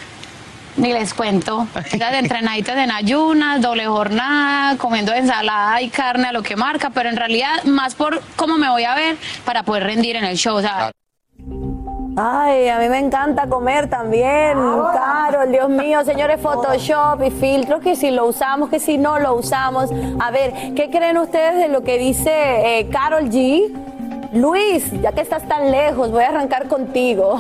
ni 0.78 0.94
les 0.94 1.14
cuento. 1.14 1.68
Esas 1.92 2.14
entrenaditas 2.14 2.78
en 2.78 2.92
ayunas, 2.92 3.62
doble 3.62 3.88
jornada, 3.88 4.78
comiendo 4.78 5.14
ensalada 5.14 5.82
y 5.82 5.90
carne 5.90 6.28
a 6.28 6.32
lo 6.32 6.44
que 6.44 6.56
marca, 6.56 6.90
pero 6.92 7.10
en 7.10 7.18
realidad 7.18 7.64
más 7.66 7.96
por 7.96 8.22
cómo 8.36 8.58
me 8.58 8.70
voy 8.70 8.84
a 8.84 8.96
ver 8.96 9.18
para 9.46 9.64
poder 9.64 9.84
rendir 9.84 10.16
en 10.16 10.24
el 10.24 10.38
show. 10.38 10.62
Ay, 12.20 12.68
a 12.68 12.80
mí 12.80 12.90
me 12.90 12.98
encanta 12.98 13.48
comer 13.48 13.90
también, 13.90 14.58
Carol, 14.92 15.52
Dios 15.52 15.70
mío, 15.70 16.04
señores, 16.04 16.42
Photoshop 16.42 17.22
y 17.24 17.30
filtros, 17.30 17.80
que 17.82 17.96
si 17.96 18.10
lo 18.10 18.26
usamos, 18.26 18.70
que 18.70 18.80
si 18.80 18.98
no 18.98 19.20
lo 19.20 19.36
usamos. 19.36 19.92
A 20.20 20.32
ver, 20.32 20.74
¿qué 20.76 20.90
creen 20.90 21.20
ustedes 21.20 21.58
de 21.58 21.68
lo 21.68 21.84
que 21.84 22.00
dice 22.00 22.32
eh, 22.80 22.90
Carol 22.90 23.30
G? 23.30 23.72
Luis, 24.34 24.92
ya 25.00 25.12
que 25.12 25.22
estás 25.22 25.48
tan 25.48 25.72
lejos, 25.72 26.10
voy 26.10 26.24
a 26.24 26.30
arrancar 26.30 26.68
contigo. 26.68 27.40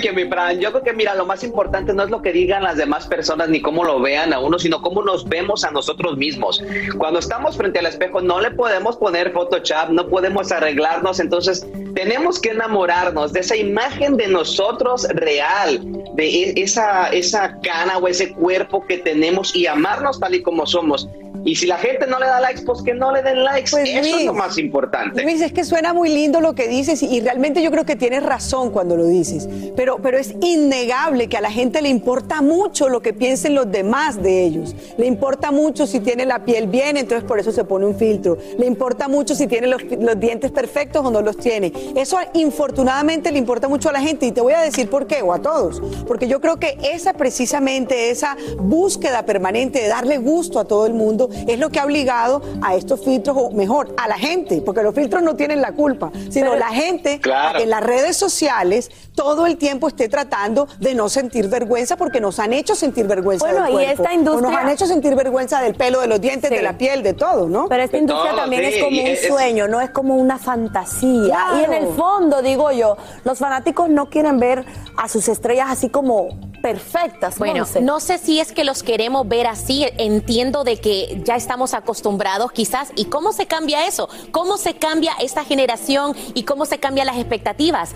Que 0.00 0.12
mi 0.12 0.24
Fran, 0.26 0.60
yo 0.60 0.70
creo 0.70 0.84
que 0.84 0.92
mira, 0.92 1.14
lo 1.14 1.26
más 1.26 1.42
importante 1.42 1.92
no 1.92 2.04
es 2.04 2.10
lo 2.10 2.22
que 2.22 2.32
digan 2.32 2.62
las 2.62 2.76
demás 2.76 3.06
personas 3.06 3.48
ni 3.48 3.60
cómo 3.60 3.82
lo 3.84 4.00
vean 4.00 4.32
a 4.32 4.38
uno, 4.38 4.58
sino 4.58 4.80
cómo 4.80 5.02
nos 5.02 5.28
vemos 5.28 5.64
a 5.64 5.70
nosotros 5.72 6.16
mismos. 6.16 6.62
Cuando 6.98 7.18
estamos 7.18 7.56
frente 7.56 7.80
al 7.80 7.86
espejo 7.86 8.20
no 8.20 8.40
le 8.40 8.52
podemos 8.52 8.96
poner 8.96 9.32
Photoshop, 9.32 9.90
no 9.90 10.08
podemos 10.08 10.52
arreglarnos, 10.52 11.18
entonces 11.18 11.66
tenemos 11.94 12.40
que 12.40 12.50
enamorarnos 12.50 13.32
de 13.32 13.40
esa 13.40 13.56
imagen 13.56 14.16
de 14.16 14.28
nosotros 14.28 15.06
real, 15.10 15.80
de 16.14 16.26
e- 16.26 16.62
esa, 16.62 17.08
esa 17.08 17.58
cana 17.60 17.98
o 17.98 18.06
ese 18.06 18.32
cuerpo 18.32 18.84
que 18.86 18.98
tenemos 18.98 19.54
y 19.54 19.66
amarnos 19.66 20.20
tal 20.20 20.34
y 20.34 20.42
como 20.42 20.64
somos. 20.64 21.08
Y 21.44 21.56
si 21.56 21.66
la 21.66 21.76
gente 21.76 22.06
no 22.06 22.20
le 22.20 22.26
da 22.26 22.40
likes, 22.40 22.62
pues 22.62 22.82
que 22.82 22.94
no 22.94 23.12
le 23.12 23.20
den 23.22 23.42
likes. 23.42 23.64
Eso 23.64 23.78
es 23.78 24.12
Luis, 24.12 24.26
lo 24.26 24.34
más 24.34 24.58
importante. 24.58 25.22
Luis, 25.22 25.40
es 25.40 25.52
que 25.52 25.64
suena 25.64 25.92
muy 25.92 26.08
lindo 26.08 26.40
lo 26.40 26.54
que 26.54 26.68
dices 26.68 27.02
y, 27.02 27.06
y 27.16 27.20
realmente 27.20 27.62
yo 27.62 27.70
creo 27.70 27.84
que 27.84 27.96
tienes 27.96 28.22
razón 28.22 28.70
cuando 28.70 28.96
lo 28.96 29.06
dices, 29.06 29.48
pero, 29.76 29.98
pero 30.02 30.18
es 30.18 30.34
innegable 30.40 31.28
que 31.28 31.36
a 31.36 31.40
la 31.40 31.50
gente 31.50 31.80
le 31.82 31.88
importa 31.88 32.42
mucho 32.42 32.88
lo 32.88 33.00
que 33.00 33.12
piensen 33.12 33.54
los 33.54 33.70
demás 33.70 34.22
de 34.22 34.44
ellos. 34.44 34.74
Le 34.96 35.06
importa 35.06 35.50
mucho 35.50 35.86
si 35.86 36.00
tiene 36.00 36.24
la 36.26 36.44
piel 36.44 36.66
bien, 36.66 36.96
entonces 36.96 37.26
por 37.26 37.38
eso 37.38 37.52
se 37.52 37.64
pone 37.64 37.86
un 37.86 37.94
filtro. 37.94 38.36
Le 38.58 38.66
importa 38.66 39.08
mucho 39.08 39.34
si 39.34 39.46
tiene 39.46 39.66
los, 39.66 39.82
los 39.84 40.18
dientes 40.18 40.50
perfectos 40.50 41.04
o 41.04 41.10
no 41.10 41.22
los 41.22 41.36
tiene. 41.36 41.72
Eso 41.96 42.18
infortunadamente 42.34 43.32
le 43.32 43.38
importa 43.38 43.68
mucho 43.68 43.88
a 43.88 43.92
la 43.92 44.00
gente 44.00 44.26
y 44.26 44.32
te 44.32 44.40
voy 44.40 44.52
a 44.52 44.60
decir 44.60 44.88
por 44.88 45.06
qué, 45.06 45.22
o 45.22 45.32
a 45.32 45.40
todos, 45.40 45.80
porque 46.06 46.28
yo 46.28 46.40
creo 46.40 46.58
que 46.58 46.78
esa 46.82 47.12
precisamente, 47.14 48.10
esa 48.10 48.36
búsqueda 48.58 49.24
permanente 49.24 49.80
de 49.80 49.88
darle 49.88 50.18
gusto 50.18 50.58
a 50.60 50.64
todo 50.64 50.86
el 50.86 50.94
mundo 50.94 51.28
es 51.48 51.58
lo 51.58 51.70
que 51.70 51.80
ha 51.80 51.84
obligado 51.84 52.42
a 52.62 52.74
estos 52.76 53.04
filtros, 53.04 53.36
o 53.38 53.50
mejor, 53.50 53.94
a 53.96 54.08
la 54.08 54.16
gente, 54.18 54.60
porque 54.60 54.82
los 54.82 54.94
filtros 54.94 55.22
no 55.22 55.34
tienen 55.36 55.60
la 55.60 55.72
culpa, 55.72 56.10
sino 56.30 56.50
Pero- 56.52 56.58
la 56.58 56.68
gente 56.68 57.20
Claro. 57.20 57.58
en 57.60 57.70
las 57.70 57.82
redes 57.82 58.16
sociales 58.16 58.90
todo 59.14 59.46
el 59.46 59.58
tiempo 59.62 59.86
esté 59.86 60.08
tratando 60.08 60.66
de 60.80 60.92
no 60.92 61.08
sentir 61.08 61.46
vergüenza 61.48 61.96
porque 61.96 62.20
nos 62.20 62.40
han 62.40 62.52
hecho 62.52 62.74
sentir 62.74 63.06
vergüenza 63.06 63.46
Bueno, 63.46 63.60
del 63.62 63.70
y 63.70 63.72
cuerpo, 63.74 63.90
esta 63.92 64.02
o 64.02 64.06
nos 64.06 64.14
industria- 64.18 64.58
han 64.58 64.68
hecho 64.70 64.86
sentir 64.86 65.14
vergüenza 65.14 65.60
del 65.62 65.74
pelo, 65.76 66.00
de 66.00 66.08
los 66.08 66.20
dientes, 66.20 66.50
Sí. 66.50 66.56
de 66.56 66.62
la 66.62 66.76
piel, 66.76 67.04
de 67.04 67.14
todo, 67.14 67.48
¿no? 67.48 67.68
Pero 67.68 67.84
esta 67.84 67.96
industria 67.96 68.32
todo, 68.32 68.40
también 68.40 68.62
sí, 68.64 68.68
es 68.78 68.82
como 68.84 68.96
y 68.96 69.00
un 69.00 69.06
es- 69.06 69.26
sueño, 69.28 69.68
no 69.68 69.80
es 69.80 69.90
como 69.90 70.16
una 70.16 70.38
fantasía. 70.38 71.36
Claro. 71.36 71.60
Y 71.60 71.64
en 71.64 71.72
el 71.74 71.94
fondo, 71.94 72.42
digo 72.42 72.72
yo, 72.72 72.96
los 73.24 73.38
fanáticos 73.38 73.88
no 73.88 74.10
quieren 74.10 74.40
ver 74.40 74.64
a 74.96 75.08
sus 75.08 75.28
estrellas 75.28 75.68
así 75.70 75.88
como 75.88 76.28
perfectas. 76.60 77.38
Bueno, 77.38 77.58
Monse. 77.58 77.80
no 77.80 78.00
sé 78.00 78.18
si 78.18 78.40
es 78.40 78.50
que 78.52 78.64
los 78.64 78.82
queremos 78.82 79.28
ver 79.28 79.46
así, 79.46 79.86
entiendo 79.98 80.64
de 80.64 80.80
que 80.80 81.20
ya 81.24 81.36
estamos 81.36 81.72
acostumbrados 81.74 82.50
quizás, 82.52 82.90
¿y 82.96 83.04
cómo 83.06 83.32
se 83.32 83.46
cambia 83.46 83.86
eso? 83.86 84.08
¿Cómo 84.32 84.56
se 84.58 84.74
cambia 84.74 85.12
esta 85.20 85.44
generación 85.44 86.14
y 86.34 86.42
cómo 86.44 86.64
se 86.64 86.78
cambian 86.78 87.06
las 87.06 87.16
expectativas? 87.16 87.90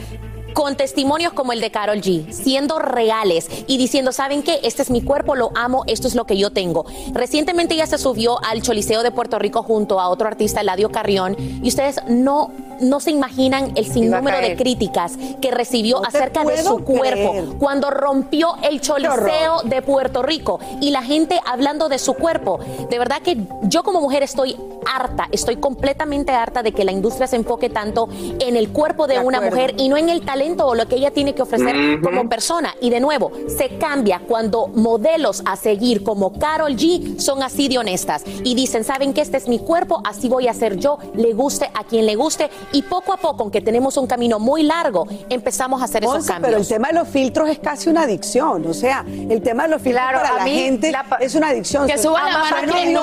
Con 0.56 0.74
testimonios 0.74 1.34
como 1.34 1.52
el 1.52 1.60
de 1.60 1.70
Carol 1.70 2.00
G, 2.00 2.32
siendo 2.32 2.78
reales 2.78 3.46
y 3.66 3.76
diciendo, 3.76 4.10
¿saben 4.10 4.42
qué? 4.42 4.60
Este 4.62 4.80
es 4.80 4.88
mi 4.88 5.02
cuerpo, 5.02 5.34
lo 5.34 5.50
amo, 5.54 5.84
esto 5.86 6.08
es 6.08 6.14
lo 6.14 6.24
que 6.24 6.38
yo 6.38 6.48
tengo. 6.48 6.86
Recientemente 7.12 7.74
ella 7.74 7.86
se 7.86 7.98
subió 7.98 8.42
al 8.42 8.62
Choliseo 8.62 9.02
de 9.02 9.10
Puerto 9.10 9.38
Rico 9.38 9.62
junto 9.62 10.00
a 10.00 10.08
otro 10.08 10.28
artista, 10.28 10.62
Eladio 10.62 10.90
Carrión, 10.90 11.36
y 11.38 11.68
ustedes 11.68 12.00
no, 12.08 12.50
no 12.80 13.00
se 13.00 13.10
imaginan 13.10 13.72
el 13.76 13.84
sinnúmero 13.84 14.38
de 14.40 14.56
críticas 14.56 15.18
que 15.42 15.50
recibió 15.50 16.00
No 16.00 16.08
acerca 16.08 16.42
de 16.42 16.64
su 16.64 16.78
cuerpo 16.78 17.32
creer. 17.32 17.44
cuando 17.58 17.90
rompió 17.90 18.56
el 18.62 18.80
Choliseo 18.80 19.60
de 19.62 19.82
Puerto 19.82 20.22
Rico 20.22 20.58
y 20.80 20.90
la 20.90 21.02
gente 21.02 21.38
hablando 21.44 21.90
de 21.90 21.98
su 21.98 22.14
cuerpo. 22.14 22.60
De 22.88 22.98
verdad 22.98 23.20
que 23.20 23.36
yo 23.64 23.82
como 23.82 24.00
mujer 24.00 24.22
estoy 24.22 24.56
harta, 24.86 25.28
estoy 25.32 25.56
completamente 25.56 26.32
harta 26.32 26.62
de 26.62 26.72
que 26.72 26.84
la 26.84 26.92
industria 26.92 27.26
se 27.26 27.36
enfoque 27.36 27.70
tanto 27.70 28.08
en 28.38 28.56
el 28.56 28.70
cuerpo 28.70 29.06
de, 29.06 29.14
De 29.14 29.20
una 29.20 29.38
acuerdo. 29.38 29.56
mujer 29.56 29.74
y 29.78 29.88
no 29.88 29.96
en 29.96 30.08
el 30.08 30.22
talento 30.24 30.66
o 30.66 30.74
lo 30.74 30.86
que 30.88 30.96
ella 30.96 31.10
tiene 31.10 31.34
que 31.34 31.42
ofrecer 31.42 32.00
como 32.02 32.28
persona. 32.28 32.74
Y 32.80 32.90
de 32.90 33.00
nuevo, 33.00 33.32
se 33.48 33.78
cambia 33.78 34.20
cuando 34.26 34.68
modelos 34.68 35.42
a 35.46 35.56
seguir 35.56 36.02
como 36.02 36.38
Carol 36.38 36.76
G 36.76 37.18
son 37.18 37.42
así 37.42 37.68
de 37.68 37.78
honestas 37.78 38.22
y 38.44 38.54
dicen, 38.54 38.84
¿saben 38.84 39.12
que 39.12 39.20
este 39.20 39.36
es 39.36 39.48
mi 39.48 39.58
cuerpo? 39.58 40.00
Así 40.04 40.28
voy 40.28 40.48
a 40.48 40.54
ser 40.54 40.76
yo, 40.76 40.98
le 41.14 41.32
guste 41.32 41.70
a 41.74 41.84
quien 41.84 42.06
le 42.06 42.14
guste. 42.14 42.50
Y 42.72 42.82
poco 42.82 43.12
a 43.12 43.16
poco, 43.16 43.42
aunque 43.42 43.60
tenemos 43.60 43.96
un 43.96 44.06
camino 44.06 44.38
muy 44.38 44.62
largo, 44.62 45.06
empezamos 45.28 45.80
a 45.82 45.84
hacer 45.86 46.04
esos 46.04 46.26
cambios. 46.26 46.46
pero 46.50 46.56
el 46.58 46.68
tema 46.68 46.88
de 46.88 46.94
los 46.94 47.08
filtros 47.08 47.48
es 47.48 47.58
casi 47.58 47.88
una 47.88 48.02
adicción, 48.02 48.66
o 48.66 48.74
sea, 48.74 49.04
el 49.06 49.42
tema 49.42 49.64
de 49.64 49.70
los 49.70 49.82
filtros 49.82 49.96
Claro, 49.96 50.18
para 50.18 50.34
a 50.34 50.38
la 50.38 50.44
mí, 50.44 50.54
gente 50.58 50.92
la 50.92 51.06
es 51.20 51.34
una 51.34 51.48
adicción. 51.48 51.86
Que 51.86 51.96
suban 51.96 52.24
la 52.30 52.38
mano 52.38 52.66
no, 52.66 52.72
quien 52.74 52.92
no, 52.92 53.02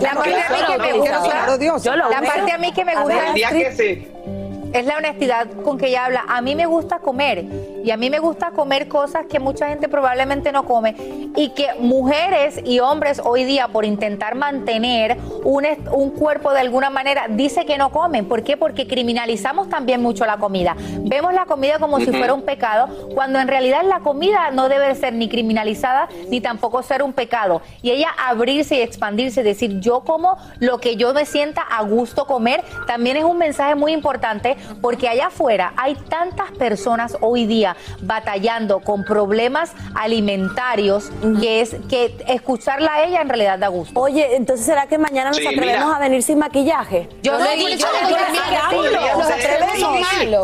La 0.00 0.14
parte 0.14 0.30
a 0.40 0.48
mí 0.50 0.56
que 0.66 0.78
me 0.78 0.92
gusta- 0.98 1.18
La 2.10 2.20
parte 2.34 2.52
a 2.52 2.58
mí 2.58 2.72
que 2.72 2.84
me 2.84 2.92
es 4.72 4.86
la 4.86 4.96
honestidad 4.98 5.46
con 5.64 5.78
que 5.78 5.88
ella 5.88 6.04
habla. 6.06 6.24
A 6.28 6.40
mí 6.40 6.54
me 6.54 6.66
gusta 6.66 6.98
comer 6.98 7.44
y 7.84 7.90
a 7.90 7.96
mí 7.96 8.10
me 8.10 8.18
gusta 8.18 8.50
comer 8.50 8.88
cosas 8.88 9.26
que 9.26 9.38
mucha 9.38 9.68
gente 9.68 9.88
probablemente 9.88 10.52
no 10.52 10.64
come 10.64 10.94
y 11.36 11.50
que 11.50 11.68
mujeres 11.78 12.60
y 12.64 12.80
hombres 12.80 13.20
hoy 13.24 13.44
día 13.44 13.68
por 13.68 13.84
intentar 13.84 14.34
mantener 14.34 15.18
un, 15.44 16.10
cuerpo 16.10 16.52
de 16.52 16.60
alguna 16.60 16.90
manera 16.90 17.26
dice 17.28 17.64
que 17.64 17.78
no 17.78 17.90
comen. 17.90 18.26
¿Por 18.26 18.42
qué? 18.42 18.56
Porque 18.56 18.86
criminalizamos 18.86 19.68
también 19.68 20.02
mucho 20.02 20.26
la 20.26 20.38
comida. 20.38 20.76
Vemos 21.02 21.32
la 21.32 21.46
comida 21.46 21.78
como 21.78 22.00
si 22.00 22.06
fuera 22.06 22.34
un 22.34 22.42
pecado 22.42 22.88
cuando 23.14 23.38
en 23.38 23.48
realidad 23.48 23.82
la 23.84 24.00
comida 24.00 24.50
no 24.50 24.68
debe 24.68 24.94
ser 24.94 25.14
ni 25.14 25.28
criminalizada 25.28 26.08
ni 26.28 26.40
tampoco 26.40 26.82
ser 26.82 27.02
un 27.02 27.12
pecado. 27.12 27.62
Y 27.82 27.90
ella 27.90 28.08
abrirse 28.26 28.76
y 28.76 28.80
expandirse, 28.80 29.42
decir 29.42 29.80
yo 29.80 30.00
como 30.00 30.36
lo 30.58 30.78
que 30.78 30.96
yo 30.96 31.14
me 31.14 31.24
sienta 31.24 31.62
a 31.62 31.82
gusto 31.82 32.26
comer, 32.26 32.62
también 32.86 33.16
es 33.16 33.24
un 33.24 33.38
mensaje 33.38 33.74
muy 33.74 33.92
importante 33.92 34.56
porque 34.80 35.08
allá 35.08 35.28
afuera 35.28 35.72
hay 35.76 35.94
tantas 35.94 36.50
personas 36.52 37.16
hoy 37.20 37.46
día 37.46 37.69
batallando 38.02 38.80
con 38.80 39.04
problemas 39.04 39.72
alimentarios 39.94 41.10
que 41.40 41.60
es 41.60 41.76
que 41.88 42.16
escucharla 42.28 42.92
a 42.94 43.04
ella 43.04 43.20
en 43.22 43.28
realidad 43.28 43.58
da 43.58 43.68
gusto. 43.68 43.98
Oye, 44.00 44.36
entonces 44.36 44.66
¿será 44.66 44.86
que 44.86 44.98
mañana 44.98 45.28
nos 45.30 45.36
Sí, 45.38 45.46
atrevemos 45.46 45.86
mira. 45.86 45.96
a 45.96 46.00
venir 46.00 46.22
sin 46.22 46.38
maquillaje? 46.38 47.08
Yo 47.22 47.38
No, 47.38 47.44
le 47.44 47.56
digo, 47.56 47.68
yo 47.70 47.86
le 47.92 48.08
digo. 48.08 48.18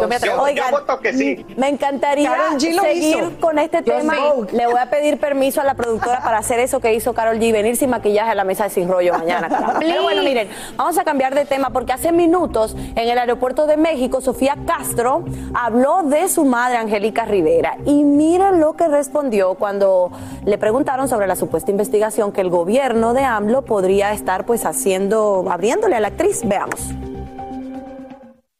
Yo 0.00 0.08
me 0.08 0.16
atrevo. 0.16 0.42
Oigan, 0.42 0.72
yo 0.86 1.00
que 1.00 1.12
sí. 1.12 1.46
Me 1.56 1.68
encantaría 1.68 2.30
Karol 2.30 2.58
G 2.58 2.74
lo 2.74 2.82
seguir 2.82 3.18
hizo. 3.18 3.40
con 3.40 3.58
este 3.58 3.78
Yo 3.84 3.96
tema. 3.96 4.14
sí. 4.14 4.56
Le 4.56 4.66
voy 4.66 4.78
a 4.80 4.90
pedir 4.90 5.18
permiso 5.18 5.60
a 5.60 5.64
la 5.64 5.74
productora 5.74 6.20
para 6.22 6.38
hacer 6.38 6.58
eso 6.60 6.80
que 6.80 6.94
hizo 6.94 7.14
Carol 7.14 7.38
G, 7.38 7.52
venir 7.52 7.76
sin 7.76 7.90
maquillaje 7.90 8.30
a 8.30 8.34
la 8.34 8.44
mesa 8.44 8.64
de 8.64 8.70
sin 8.70 8.88
rollo 8.88 9.12
mañana. 9.14 9.76
Pero 9.80 10.02
bueno, 10.02 10.22
miren, 10.22 10.48
vamos 10.76 10.98
a 10.98 11.04
cambiar 11.04 11.34
de 11.34 11.44
tema 11.44 11.70
porque 11.70 11.92
hace 11.92 12.12
minutos 12.12 12.74
en 12.76 13.08
el 13.08 13.18
aeropuerto 13.18 13.66
de 13.66 13.76
México 13.76 13.96
México, 13.96 14.20
Sofía 14.20 14.56
Castro, 14.66 15.24
habló 15.54 16.02
de 16.02 16.28
su 16.28 16.44
madre 16.44 16.76
Angélica 16.76 17.15
Rivera 17.24 17.78
y 17.84 18.04
miren 18.04 18.60
lo 18.60 18.74
que 18.74 18.88
respondió 18.88 19.54
cuando 19.54 20.10
le 20.44 20.58
preguntaron 20.58 21.08
sobre 21.08 21.26
la 21.26 21.36
supuesta 21.36 21.70
investigación 21.70 22.32
que 22.32 22.40
el 22.40 22.50
gobierno 22.50 23.14
de 23.14 23.24
AMLO 23.24 23.62
podría 23.62 24.12
estar 24.12 24.44
pues 24.44 24.64
haciendo, 24.64 25.44
abriéndole 25.50 25.96
a 25.96 26.00
la 26.00 26.08
actriz. 26.08 26.42
Veamos. 26.44 26.80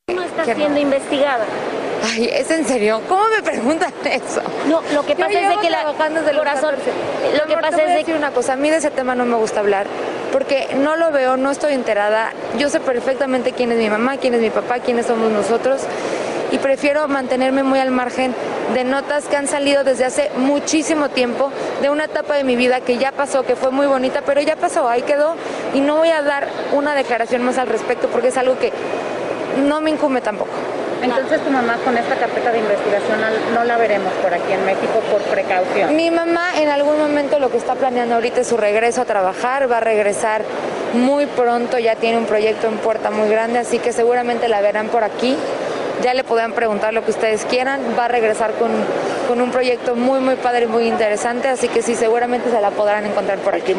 ¿Cómo 0.09 0.23
está 0.23 0.45
siendo 0.55 0.81
investigada? 0.81 1.45
Ay, 2.05 2.29
¿es 2.33 2.51
en 2.51 2.65
serio? 2.65 3.01
¿Cómo 3.09 3.23
me 3.35 3.43
preguntan 3.43 3.93
eso? 4.05 4.41
No, 4.69 4.81
lo 4.93 5.05
que 5.05 5.15
Yo 5.15 5.19
pasa 5.19 5.41
es 5.41 5.49
de 5.49 5.57
que 5.57 5.71
la 5.71 5.81
trabajando 5.81 6.21
desde 6.21 6.33
los 6.33 6.41
corazón, 6.41 6.75
14. 6.77 7.37
lo 7.37 7.47
que 7.47 7.55
te 7.55 7.61
pasa 7.61 7.77
voy 7.77 7.81
es 7.81 7.89
de 7.89 7.97
decir 7.97 8.15
una 8.15 8.31
cosa, 8.31 8.53
a 8.53 8.57
mí 8.57 8.71
de 8.71 8.77
ese 8.77 8.91
tema 8.91 9.15
no 9.15 9.25
me 9.25 9.37
gusta 9.37 9.61
hablar, 9.61 9.87
porque 10.33 10.69
no 10.77 10.97
lo 10.97 11.11
veo, 11.11 11.37
no 11.37 11.51
estoy 11.51 11.75
enterada. 11.75 12.33
Yo 12.59 12.69
sé 12.69 12.81
perfectamente 12.81 13.53
quién 13.53 13.73
es 13.73 13.79
mi 13.79 13.91
mamá, 13.91 14.19
quién 14.19 14.35
es 14.35 14.41
mi 14.41 14.51
papá, 14.51 14.79
quiénes 14.81 15.07
somos 15.07 15.31
nosotros, 15.31 15.83
y 16.57 16.59
prefiero 16.59 17.07
mantenerme 17.07 17.63
muy 17.63 17.79
al 17.79 17.91
margen 17.91 18.35
de 18.73 18.83
notas 18.83 19.27
que 19.27 19.37
han 19.37 19.47
salido 19.47 19.85
desde 19.85 20.07
hace 20.07 20.31
muchísimo 20.37 21.11
tiempo, 21.11 21.53
de 21.83 21.91
una 21.91 22.07
etapa 22.07 22.35
de 22.35 22.45
mi 22.45 22.57
vida 22.57 22.81
que 22.81 22.97
ya 22.97 23.13
pasó, 23.13 23.43
que 23.43 23.57
fue 23.57 23.71
muy 23.71 23.87
bonita, 23.87 24.23
pero 24.25 24.41
ya 24.41 24.57
pasó, 24.57 24.89
ahí 24.89 25.03
quedó, 25.03 25.35
y 25.75 25.81
no 25.81 25.97
voy 25.97 26.09
a 26.09 26.23
dar 26.23 26.49
una 26.73 26.95
declaración 26.95 27.43
más 27.43 27.59
al 27.59 27.69
respecto, 27.69 28.09
porque 28.09 28.29
es 28.29 28.39
algo 28.39 28.59
que 28.59 28.73
no 29.67 29.83
me 29.83 29.91
incumbe 29.91 30.23
tampoco. 30.23 30.51
Entonces 31.03 31.43
tu 31.45 31.51
mamá 31.51 31.77
con 31.85 31.97
esta 31.99 32.15
carpeta 32.15 32.51
de 32.53 32.59
investigación 32.59 33.19
no 33.53 33.65
la 33.65 33.77
veremos 33.77 34.13
por 34.15 34.33
aquí 34.33 34.51
en 34.51 34.65
México 34.65 35.01
por 35.11 35.21
precaución. 35.23 35.95
Mi 35.95 36.11
mamá 36.11 36.59
en 36.59 36.71
algún 36.71 36.99
momento 36.99 37.39
lo 37.39 37.51
que 37.51 37.59
está 37.59 37.75
planeando 37.75 38.15
ahorita 38.15 38.41
es 38.41 38.47
su 38.47 38.57
regreso 38.57 39.03
a 39.03 39.05
trabajar, 39.05 39.71
va 39.71 39.77
a 39.77 39.81
regresar 39.81 40.43
muy 40.95 41.27
pronto, 41.27 41.79
ya 41.79 41.97
tiene 41.97 42.17
un 42.17 42.25
proyecto 42.25 42.69
en 42.69 42.79
puerta 42.79 43.11
muy 43.11 43.29
grande, 43.29 43.59
así 43.59 43.79
que 43.79 43.93
seguramente 43.93 44.49
la 44.49 44.63
verán 44.63 44.89
por 44.89 45.05
aquí. 45.05 45.37
Ya 46.03 46.15
le 46.15 46.25
podrán 46.25 46.53
preguntar 46.53 46.93
lo 46.95 47.05
que 47.05 47.11
ustedes 47.11 47.45
quieran, 47.47 47.81
va 47.99 48.05
a 48.05 48.09
regresar 48.09 48.53
con, 48.55 48.71
con 49.29 49.41
un 49.41 49.51
proyecto 49.51 49.97
muy, 49.97 50.21
muy 50.21 50.37
padre 50.37 50.65
y 50.65 50.69
muy 50.69 50.87
interesante, 50.89 51.49
así 51.49 51.69
que 51.69 51.83
sí, 51.83 51.95
seguramente 51.95 52.51
se 52.51 52.61
la 52.61 52.71
podrán 52.71 53.07
encontrar 53.07 53.39
por 53.39 53.55
aquí. 53.55 53.75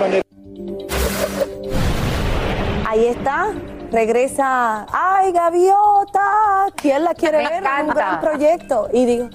Ahí 2.87 3.05
está. 3.07 3.49
Regresa, 3.91 4.85
ay, 4.91 5.31
gaviota, 5.31 6.65
¿quién 6.75 7.03
la 7.05 7.13
quiere 7.13 7.37
Me 7.37 7.43
ver? 7.45 7.53
encanta. 7.59 7.81
Un 7.83 7.95
gran 7.95 8.19
proyecto. 8.19 8.89
Y 8.91 9.05
digo, 9.05 9.29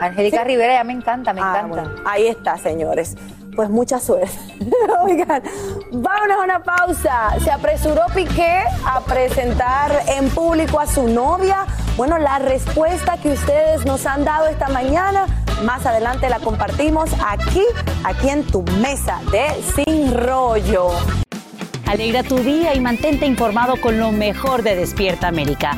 Angélica 0.00 0.38
Sí. 0.38 0.44
Rivera 0.44 0.72
ya 0.74 0.84
me 0.84 0.94
encanta, 0.94 1.34
me 1.34 1.40
Ah, 1.42 1.50
encanta. 1.50 1.68
bueno, 1.82 1.90
ahí 2.06 2.26
está, 2.28 2.56
señores. 2.56 3.16
Pues 3.54 3.68
mucha 3.68 3.98
suerte. 3.98 4.30
Oigan, 5.04 5.42
vámonos 5.90 6.38
a 6.38 6.44
una 6.44 6.62
pausa. 6.62 7.30
Se 7.42 7.50
apresuró 7.50 8.02
Piqué 8.14 8.62
a 8.86 9.00
presentar 9.00 9.92
en 10.08 10.28
público 10.30 10.80
a 10.80 10.86
su 10.86 11.08
novia. 11.08 11.66
Bueno, 11.96 12.18
la 12.18 12.38
respuesta 12.38 13.18
que 13.18 13.32
ustedes 13.32 13.84
nos 13.84 14.06
han 14.06 14.24
dado 14.24 14.46
esta 14.46 14.68
mañana, 14.68 15.26
más 15.64 15.84
adelante 15.84 16.28
la 16.28 16.38
compartimos 16.38 17.10
aquí, 17.26 17.64
aquí 18.04 18.28
en 18.28 18.46
tu 18.46 18.62
mesa 18.80 19.20
de 19.30 19.48
Sin 19.74 20.14
Rollo. 20.14 20.90
Alegra 21.86 22.22
tu 22.22 22.36
día 22.36 22.74
y 22.74 22.80
mantente 22.80 23.26
informado 23.26 23.80
con 23.80 23.98
lo 23.98 24.12
mejor 24.12 24.62
de 24.62 24.76
Despierta 24.76 25.26
América. 25.26 25.72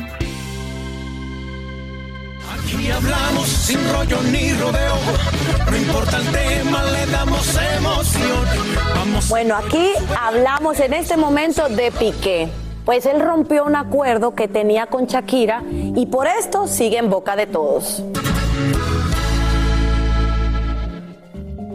Aquí 2.73 2.89
hablamos 2.89 3.47
sin 3.47 3.79
rollo 3.93 4.17
ni 4.31 4.51
rodeo. 4.53 4.95
No 5.69 5.77
importa 5.77 6.17
el 6.17 6.31
tema, 6.31 6.83
le 6.85 7.05
damos 7.05 7.55
emoción. 7.77 8.45
Vamos. 8.95 9.29
Bueno, 9.29 9.55
aquí 9.55 9.91
hablamos 10.19 10.79
en 10.79 10.93
este 10.93 11.15
momento 11.15 11.69
de 11.69 11.91
Piqué. 11.91 12.49
Pues 12.83 13.05
él 13.05 13.21
rompió 13.21 13.63
un 13.65 13.75
acuerdo 13.75 14.33
que 14.33 14.47
tenía 14.47 14.87
con 14.87 15.05
Shakira 15.05 15.61
y 15.71 16.07
por 16.07 16.25
esto 16.25 16.67
sigue 16.67 16.97
en 16.97 17.11
boca 17.11 17.35
de 17.35 17.45
todos. 17.45 18.01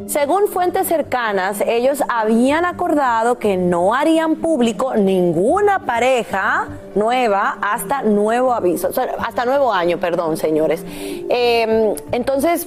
Según 0.08 0.48
fuentes 0.48 0.86
cercanas, 0.86 1.62
ellos 1.66 2.02
habían 2.08 2.64
acordado 2.64 3.38
que 3.38 3.58
no 3.58 3.94
harían 3.94 4.36
público 4.36 4.94
ninguna 4.96 5.80
pareja 5.80 6.66
nueva 6.94 7.58
hasta 7.60 8.00
nuevo 8.00 8.54
aviso, 8.54 8.88
hasta 9.18 9.44
nuevo 9.44 9.70
año, 9.70 9.98
perdón, 9.98 10.38
señores. 10.38 10.82
Eh, 10.88 11.94
entonces, 12.12 12.66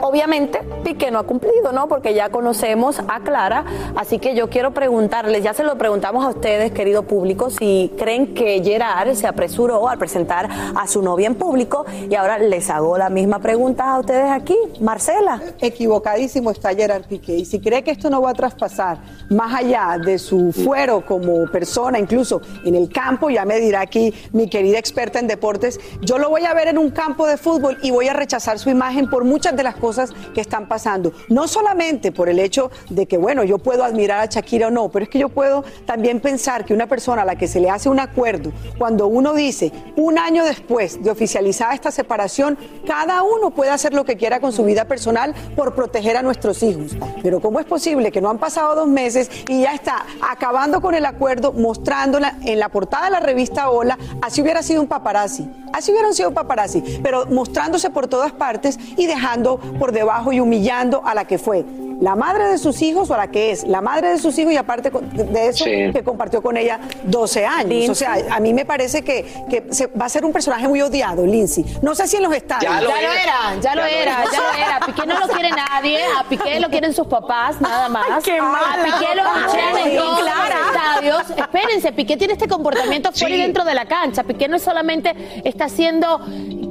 obviamente, 0.00 0.60
Piqué 0.84 1.10
no 1.10 1.18
ha 1.18 1.24
cumplido, 1.24 1.72
¿no? 1.72 1.88
Porque 1.88 2.14
ya 2.14 2.30
conocemos 2.30 3.00
a 3.08 3.20
Clara, 3.20 3.64
así 3.96 4.18
que 4.18 4.34
yo 4.34 4.48
quiero 4.48 4.72
preguntarles, 4.72 5.42
ya 5.42 5.54
se 5.54 5.64
lo 5.64 5.76
preguntamos 5.76 6.24
a 6.24 6.28
ustedes, 6.28 6.72
querido 6.72 7.02
público, 7.02 7.50
si 7.50 7.92
creen 7.98 8.34
que 8.34 8.62
Gerard 8.62 9.14
se 9.14 9.26
apresuró 9.26 9.88
al 9.88 9.98
presentar 9.98 10.48
a 10.74 10.86
su 10.86 11.02
novia 11.02 11.26
en 11.26 11.34
público 11.34 11.84
y 12.08 12.14
ahora 12.14 12.38
les 12.38 12.70
hago 12.70 12.96
la 12.96 13.10
misma 13.10 13.38
pregunta 13.40 13.94
a 13.94 14.00
ustedes 14.00 14.30
aquí. 14.30 14.56
Marcela. 14.80 15.40
Equivocadísimo 15.60 16.50
está 16.50 16.74
Gerard 16.74 17.04
Piqué. 17.04 17.36
Y 17.36 17.44
si 17.44 17.60
cree 17.60 17.82
que 17.82 17.90
esto 17.90 18.10
no 18.10 18.22
va 18.22 18.30
a 18.30 18.34
traspasar 18.34 18.98
más 19.30 19.54
allá 19.54 19.98
de 20.02 20.18
su 20.18 20.52
fuero 20.52 21.04
como 21.04 21.50
persona, 21.50 21.98
incluso 21.98 22.40
en 22.64 22.74
el 22.74 22.88
campo, 22.88 23.30
ya 23.30 23.44
me 23.44 23.58
dirá 23.60 23.80
aquí 23.80 24.14
mi 24.32 24.48
querida 24.48 24.78
experta 24.78 25.18
en 25.18 25.26
deportes, 25.26 25.80
yo 26.00 26.18
lo 26.18 26.30
voy 26.30 26.44
a 26.44 26.54
ver 26.54 26.68
en 26.68 26.78
un 26.78 26.90
campo 26.90 27.26
de 27.26 27.36
fútbol 27.36 27.78
y 27.82 27.90
voy 27.90 28.08
a 28.08 28.12
rechazar 28.12 28.58
su 28.58 28.70
imagen 28.70 29.10
por 29.10 29.24
muchas 29.24 29.56
de 29.56 29.62
las 29.62 29.74
cosas 29.74 29.87
que 30.34 30.40
están 30.40 30.68
pasando. 30.68 31.12
No 31.28 31.48
solamente 31.48 32.12
por 32.12 32.28
el 32.28 32.38
hecho 32.38 32.70
de 32.90 33.06
que, 33.06 33.18
bueno, 33.18 33.44
yo 33.44 33.58
puedo 33.58 33.84
admirar 33.84 34.20
a 34.20 34.26
Shakira 34.26 34.68
o 34.68 34.70
no, 34.70 34.88
pero 34.88 35.04
es 35.04 35.08
que 35.08 35.18
yo 35.18 35.28
puedo 35.28 35.64
también 35.86 36.20
pensar 36.20 36.64
que 36.64 36.74
una 36.74 36.86
persona 36.86 37.22
a 37.22 37.24
la 37.24 37.36
que 37.36 37.48
se 37.48 37.60
le 37.60 37.70
hace 37.70 37.88
un 37.88 38.00
acuerdo, 38.00 38.52
cuando 38.78 39.06
uno 39.06 39.34
dice 39.34 39.72
un 39.96 40.18
año 40.18 40.44
después 40.44 41.02
de 41.02 41.10
oficializada 41.10 41.74
esta 41.74 41.90
separación, 41.90 42.58
cada 42.86 43.22
uno 43.22 43.50
puede 43.50 43.70
hacer 43.70 43.94
lo 43.94 44.04
que 44.04 44.16
quiera 44.16 44.40
con 44.40 44.52
su 44.52 44.64
vida 44.64 44.84
personal 44.86 45.34
por 45.56 45.74
proteger 45.74 46.16
a 46.16 46.22
nuestros 46.22 46.62
hijos. 46.62 46.96
Pero 47.22 47.40
¿cómo 47.40 47.60
es 47.60 47.66
posible 47.66 48.12
que 48.12 48.20
no 48.20 48.30
han 48.30 48.38
pasado 48.38 48.74
dos 48.74 48.88
meses 48.88 49.30
y 49.48 49.62
ya 49.62 49.74
está 49.74 50.04
acabando 50.20 50.80
con 50.80 50.94
el 50.94 51.04
acuerdo, 51.04 51.52
mostrándola 51.52 52.36
en 52.44 52.58
la 52.58 52.68
portada 52.68 53.06
de 53.06 53.10
la 53.10 53.20
revista 53.20 53.70
Hola, 53.70 53.98
así 54.22 54.42
hubiera 54.42 54.62
sido 54.62 54.80
un 54.80 54.88
paparazzi, 54.88 55.48
así 55.72 55.92
hubieran 55.92 56.14
sido 56.14 56.32
paparazzi, 56.32 57.00
pero 57.02 57.26
mostrándose 57.26 57.90
por 57.90 58.06
todas 58.06 58.32
partes 58.32 58.78
y 58.96 59.06
dejando 59.06 59.60
por 59.78 59.92
debajo 59.92 60.32
y 60.32 60.40
humillando 60.40 61.02
a 61.04 61.14
la 61.14 61.24
que 61.24 61.38
fue 61.38 61.64
la 62.00 62.14
madre 62.14 62.44
de 62.44 62.58
sus 62.58 62.80
hijos 62.82 63.10
o 63.10 63.14
a 63.14 63.16
la 63.16 63.26
que 63.28 63.50
es 63.50 63.64
la 63.66 63.80
madre 63.80 64.10
de 64.10 64.18
sus 64.18 64.38
hijos 64.38 64.52
y 64.52 64.56
aparte 64.56 64.88
de 64.92 65.48
eso 65.48 65.64
Sí. 65.64 65.90
que 65.92 66.04
compartió 66.04 66.40
con 66.40 66.56
ella 66.56 66.78
12 67.02 67.44
años. 67.44 67.88
O 67.90 67.94
sea, 67.96 68.18
a 68.30 68.38
mí 68.38 68.54
me 68.54 68.64
parece 68.64 69.02
que, 69.02 69.24
que 69.50 69.64
se- 69.74 69.88
va 69.88 70.06
a 70.06 70.08
ser 70.08 70.24
un 70.24 70.32
personaje 70.32 70.68
muy 70.68 70.80
odiado, 70.80 71.26
Lindsay. 71.26 71.64
No 71.82 71.96
sé 71.96 72.06
si 72.06 72.16
en 72.16 72.22
los 72.22 72.32
estadios. 72.32 72.72
Ya 72.72 72.80
lo, 72.80 72.90
era, 72.90 73.60
ya 73.60 73.74
lo 73.74 73.84
era, 73.84 74.24
ya 74.32 74.40
lo 74.40 74.56
era. 74.56 74.80
Piqué 74.86 75.06
no 75.08 75.18
lo 75.18 75.26
quiere 75.26 75.50
nadie, 75.50 75.98
a 76.16 76.22
Piqué 76.28 76.60
lo 76.60 76.68
quieren 76.68 76.94
sus 76.94 77.08
papás, 77.08 77.60
nada 77.60 77.88
más. 77.88 78.22
qué 78.22 78.38
a 78.38 78.42
mala. 78.44 78.84
Piqué 78.84 79.14
lo 79.16 79.22
Ay, 79.24 79.90
en 79.90 79.96
todos 79.98 80.20
Clara. 80.20 80.56
los 80.56 80.76
estadios. 80.76 81.30
Espérense, 81.36 81.92
Piqué 81.92 82.16
tiene 82.16 82.34
este 82.34 82.46
comportamiento 82.46 83.10
fuera 83.10 83.34
y 83.34 83.38
dentro 83.40 83.64
de 83.64 83.74
la 83.74 83.86
cancha. 83.86 84.22
Piqué 84.22 84.46
no 84.46 84.54
es 84.54 84.62
solamente 84.62 85.14
está 85.44 85.68
siendo 85.68 86.20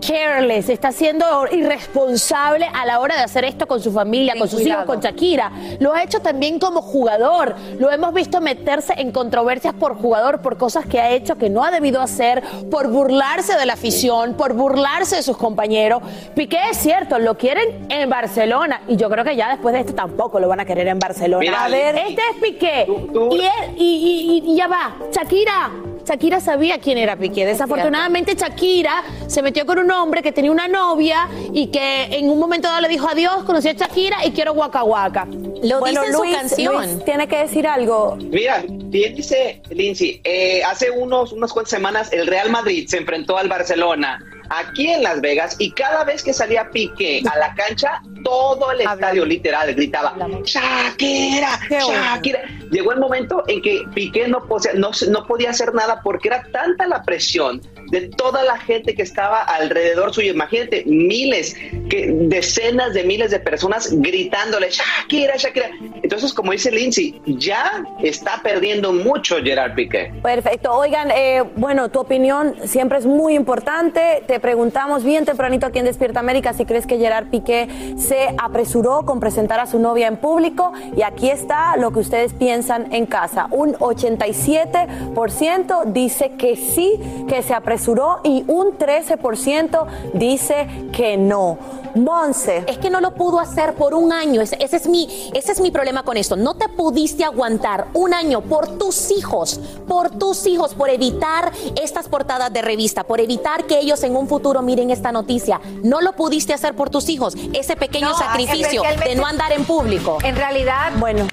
careless, 0.07 0.69
está 0.69 0.91
siendo 0.91 1.25
irresponsable 1.51 2.65
a 2.73 2.85
la 2.85 2.99
hora 2.99 3.15
de 3.15 3.21
hacer 3.21 3.43
esto 3.45 3.67
con 3.67 3.81
su 3.81 3.91
familia, 3.91 4.33
Ten 4.33 4.39
con 4.39 4.49
sus 4.49 4.61
cuidado. 4.61 4.83
hijos, 4.83 4.95
con 4.95 5.03
Shakira. 5.03 5.51
Lo 5.79 5.93
ha 5.93 6.03
hecho 6.03 6.19
también 6.21 6.59
como 6.59 6.81
jugador. 6.81 7.55
Lo 7.79 7.91
hemos 7.91 8.13
visto 8.13 8.39
meterse 8.41 8.93
en 8.97 9.11
controversias 9.11 9.73
por 9.73 9.95
jugador, 9.97 10.41
por 10.41 10.57
cosas 10.57 10.85
que 10.85 10.99
ha 10.99 11.11
hecho 11.11 11.35
que 11.35 11.49
no 11.49 11.63
ha 11.63 11.71
debido 11.71 12.01
hacer, 12.01 12.41
por 12.71 12.87
burlarse 12.89 13.57
de 13.57 13.65
la 13.65 13.73
afición, 13.73 14.35
por 14.35 14.53
burlarse 14.53 15.17
de 15.17 15.23
sus 15.23 15.37
compañeros. 15.37 16.01
Piqué 16.35 16.57
es 16.71 16.77
cierto, 16.77 17.19
lo 17.19 17.37
quieren 17.37 17.85
en 17.89 18.09
Barcelona 18.09 18.81
y 18.87 18.95
yo 18.95 19.09
creo 19.09 19.23
que 19.23 19.35
ya 19.35 19.49
después 19.49 19.73
de 19.73 19.81
esto 19.81 19.93
tampoco 19.93 20.39
lo 20.39 20.47
van 20.47 20.59
a 20.61 20.65
querer 20.65 20.87
en 20.87 20.99
Barcelona. 20.99 21.39
Mira, 21.41 21.65
a 21.65 21.69
ver, 21.69 21.95
este 21.95 22.21
es 22.31 22.37
Piqué 22.41 22.85
tú- 22.87 23.07
tú- 23.29 23.35
y, 23.35 23.41
él- 23.41 23.75
y- 23.77 24.41
y- 24.45 24.51
y 24.53 24.55
ya 24.55 24.67
va, 24.67 24.95
Shakira. 25.11 25.71
Shakira 26.07 26.39
sabía 26.39 26.79
quién 26.79 26.97
era 26.97 27.17
Piqué. 27.17 27.45
Desafortunadamente 27.45 28.33
Shakira 28.35 29.03
se 29.27 29.41
metió 29.41 29.65
con 29.65 29.79
un 29.79 29.91
hombre 29.91 30.21
que 30.23 30.31
tenía 30.31 30.51
una 30.51 30.67
novia 30.67 31.27
y 31.51 31.67
que 31.67 32.05
en 32.17 32.29
un 32.29 32.39
momento 32.39 32.69
dado 32.69 32.81
le 32.81 32.87
dijo 32.87 33.09
adiós, 33.09 33.43
conocí 33.43 33.67
a 33.67 33.73
Shakira 33.73 34.25
y 34.25 34.31
quiero 34.31 34.53
Waka 34.53 34.83
Waka. 34.83 35.27
Lo 35.63 35.81
dice 35.81 36.05
en 36.05 36.13
su 36.13 36.21
canción. 36.21 36.75
Luis 36.75 37.05
tiene 37.05 37.27
que 37.27 37.39
decir 37.39 37.67
algo. 37.67 38.17
Mira, 38.21 38.63
bien 38.67 39.15
dice 39.15 39.61
Lindsay, 39.69 40.21
eh, 40.23 40.63
hace 40.63 40.91
unos, 40.91 41.33
unas 41.33 41.51
cuantas 41.51 41.71
semanas 41.71 42.13
el 42.13 42.27
Real 42.27 42.49
Madrid 42.51 42.87
se 42.87 42.97
enfrentó 42.97 43.37
al 43.37 43.49
Barcelona 43.49 44.19
aquí 44.49 44.87
en 44.89 45.03
Las 45.03 45.21
Vegas 45.21 45.55
y 45.59 45.71
cada 45.71 46.03
vez 46.03 46.23
que 46.23 46.33
salía 46.33 46.69
Piqué 46.71 47.21
a 47.31 47.37
la 47.37 47.53
cancha, 47.55 48.01
todo 48.23 48.71
el 48.71 48.81
estadio 48.81 49.25
literal 49.25 49.73
gritaba 49.73 50.15
Shakira. 50.43 51.59
Shakira. 51.69 52.41
Llegó 52.71 52.91
el 52.91 52.99
momento 52.99 53.43
en 53.47 53.61
que 53.61 53.83
Piqué 53.93 54.27
no, 54.27 54.39
posea- 54.47 54.73
no, 54.73 54.91
no 55.09 55.25
podía 55.25 55.51
hacer 55.51 55.73
nada 55.73 56.01
porque 56.03 56.27
era 56.29 56.43
tanta 56.51 56.87
la 56.87 57.03
presión 57.03 57.61
de 57.89 58.09
toda 58.09 58.43
la 58.43 58.57
gente 58.57 58.95
que 58.95 59.01
estaba 59.01 59.41
alrededor 59.41 60.13
suyo. 60.13 60.33
Imagínate, 60.33 60.83
miles 60.85 61.55
que 61.89 62.11
decenas 62.11 62.93
de 62.93 63.03
miles 63.03 63.31
de 63.31 63.39
personas 63.39 63.89
gritándole 63.91 64.69
Shakira, 64.69 65.35
Shakira. 65.37 65.69
Entonces, 66.03 66.33
como 66.33 66.51
dice 66.51 66.71
Lindsay, 66.71 67.21
ya 67.25 67.83
está 68.03 68.41
perdiendo 68.43 68.93
mucho 68.93 69.37
Gerard 69.43 69.75
Piqué. 69.75 70.11
Perfecto. 70.21 70.73
Oigan, 70.73 71.11
eh, 71.11 71.43
bueno, 71.55 71.89
tu 71.89 71.99
opinión 71.99 72.55
siempre 72.65 72.97
es 72.97 73.05
muy 73.05 73.35
importante. 73.35 74.23
Te 74.27 74.39
preguntamos 74.39 75.03
bien 75.03 75.25
tempranito 75.25 75.65
aquí 75.65 75.79
en 75.79 75.85
Despierta 75.85 76.19
América 76.19 76.53
si 76.53 76.65
crees 76.65 76.85
que 76.85 76.97
Gerard 76.97 77.29
Piqué 77.29 77.67
se 77.97 78.29
apresuró 78.37 79.05
con 79.05 79.19
presentar 79.19 79.59
a 79.59 79.67
su 79.67 79.79
novia 79.79 80.07
en 80.07 80.17
público. 80.17 80.73
Y 80.95 81.03
aquí 81.03 81.29
está 81.29 81.77
lo 81.77 81.91
que 81.91 81.99
ustedes 81.99 82.33
piensan 82.33 82.93
en 82.93 83.05
casa. 83.05 83.47
Un 83.51 83.73
87% 83.75 85.85
dice 85.85 86.31
que 86.37 86.55
sí, 86.55 86.99
que 87.27 87.41
se 87.41 87.53
apresuró 87.53 87.76
y 88.23 88.43
un 88.47 88.77
13% 88.77 89.85
dice 90.13 90.67
que 90.93 91.17
no. 91.17 91.57
Monse. 91.95 92.63
Es 92.67 92.77
que 92.77 92.89
no 92.89 93.01
lo 93.01 93.13
pudo 93.15 93.39
hacer 93.39 93.73
por 93.73 93.93
un 93.93 94.11
año. 94.11 94.41
Ese, 94.41 94.57
ese, 94.59 94.77
es 94.77 94.87
mi, 94.87 95.31
ese 95.33 95.51
es 95.51 95.61
mi 95.61 95.71
problema 95.71 96.03
con 96.03 96.17
esto. 96.17 96.35
No 96.35 96.55
te 96.55 96.69
pudiste 96.69 97.23
aguantar 97.23 97.87
un 97.93 98.13
año 98.13 98.41
por 98.41 98.77
tus 98.77 99.09
hijos, 99.11 99.59
por 99.87 100.11
tus 100.11 100.45
hijos, 100.45 100.73
por 100.73 100.89
evitar 100.89 101.51
estas 101.81 102.07
portadas 102.07 102.51
de 102.53 102.61
revista, 102.61 103.03
por 103.03 103.19
evitar 103.19 103.65
que 103.65 103.79
ellos 103.79 104.03
en 104.03 104.15
un 104.15 104.27
futuro 104.27 104.61
miren 104.61 104.91
esta 104.91 105.11
noticia. 105.11 105.59
No 105.83 106.01
lo 106.01 106.13
pudiste 106.13 106.53
hacer 106.53 106.75
por 106.75 106.89
tus 106.89 107.09
hijos. 107.09 107.35
Ese 107.53 107.75
pequeño 107.75 108.09
No, 108.09 108.17
sacrificio 108.17 108.83
de 109.05 109.15
no 109.15 109.25
andar 109.25 109.51
en 109.53 109.65
público. 109.65 110.17
En 110.23 110.35
realidad, 110.35 110.91
bueno. 110.97 111.27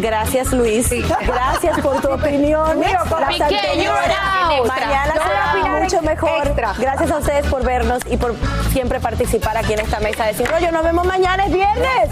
Gracias, 0.00 0.52
Luis. 0.52 0.90
Gracias 1.24 1.80
por 1.80 2.00
tu 2.00 2.08
opinión. 2.12 2.80
Las 2.80 3.40
anteriores. 3.40 3.84
you're 3.84 5.33
mucho 5.84 6.02
mejor. 6.02 6.46
extra. 6.46 6.74
Gracias 6.78 7.10
a 7.10 7.18
ustedes 7.18 7.46
por 7.46 7.62
vernos 7.64 8.02
y 8.10 8.16
por 8.16 8.34
siempre 8.72 9.00
participar 9.00 9.56
aquí 9.56 9.74
en 9.74 9.80
esta 9.80 10.00
mesa 10.00 10.24
de 10.24 10.34
Sin 10.34 10.46
Rollo. 10.46 10.72
Nos 10.72 10.82
vemos 10.82 11.06
mañana, 11.06 11.46
es 11.46 11.52
viernes. 11.52 12.10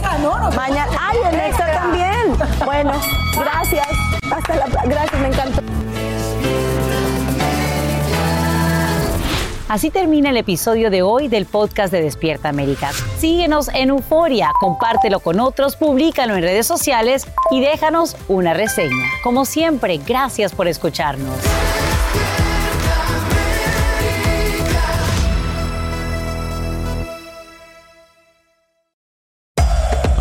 Mañana. 0.55 0.91
Ay, 1.01 1.19
en 1.33 1.41
extra 1.41 1.73
también. 1.73 2.37
Bueno, 2.65 2.93
gracias. 3.35 3.89
Hasta 4.31 4.57
la 4.57 4.67
Gracias, 4.85 5.21
me 5.21 5.29
encantó. 5.29 5.63
Así 9.69 9.91
termina 9.91 10.29
el 10.29 10.37
episodio 10.37 10.91
de 10.91 11.01
hoy 11.01 11.29
del 11.29 11.47
podcast 11.47 11.91
de 11.91 12.03
Despierta 12.03 12.51
América. 12.51 12.91
Síguenos 13.19 13.69
en 13.73 13.89
Euforia, 13.89 14.51
compártelo 14.61 15.21
con 15.21 15.41
otros, 15.41 15.77
públicalo 15.77 16.35
en 16.35 16.43
redes 16.43 16.67
sociales 16.67 17.27
y 17.51 17.63
déjanos 17.63 18.17
una 18.29 18.53
reseña. 18.53 19.07
Como 19.25 19.47
siempre, 19.47 19.97
gracias 19.97 20.53
por 20.53 20.69
escucharnos. 20.69 21.39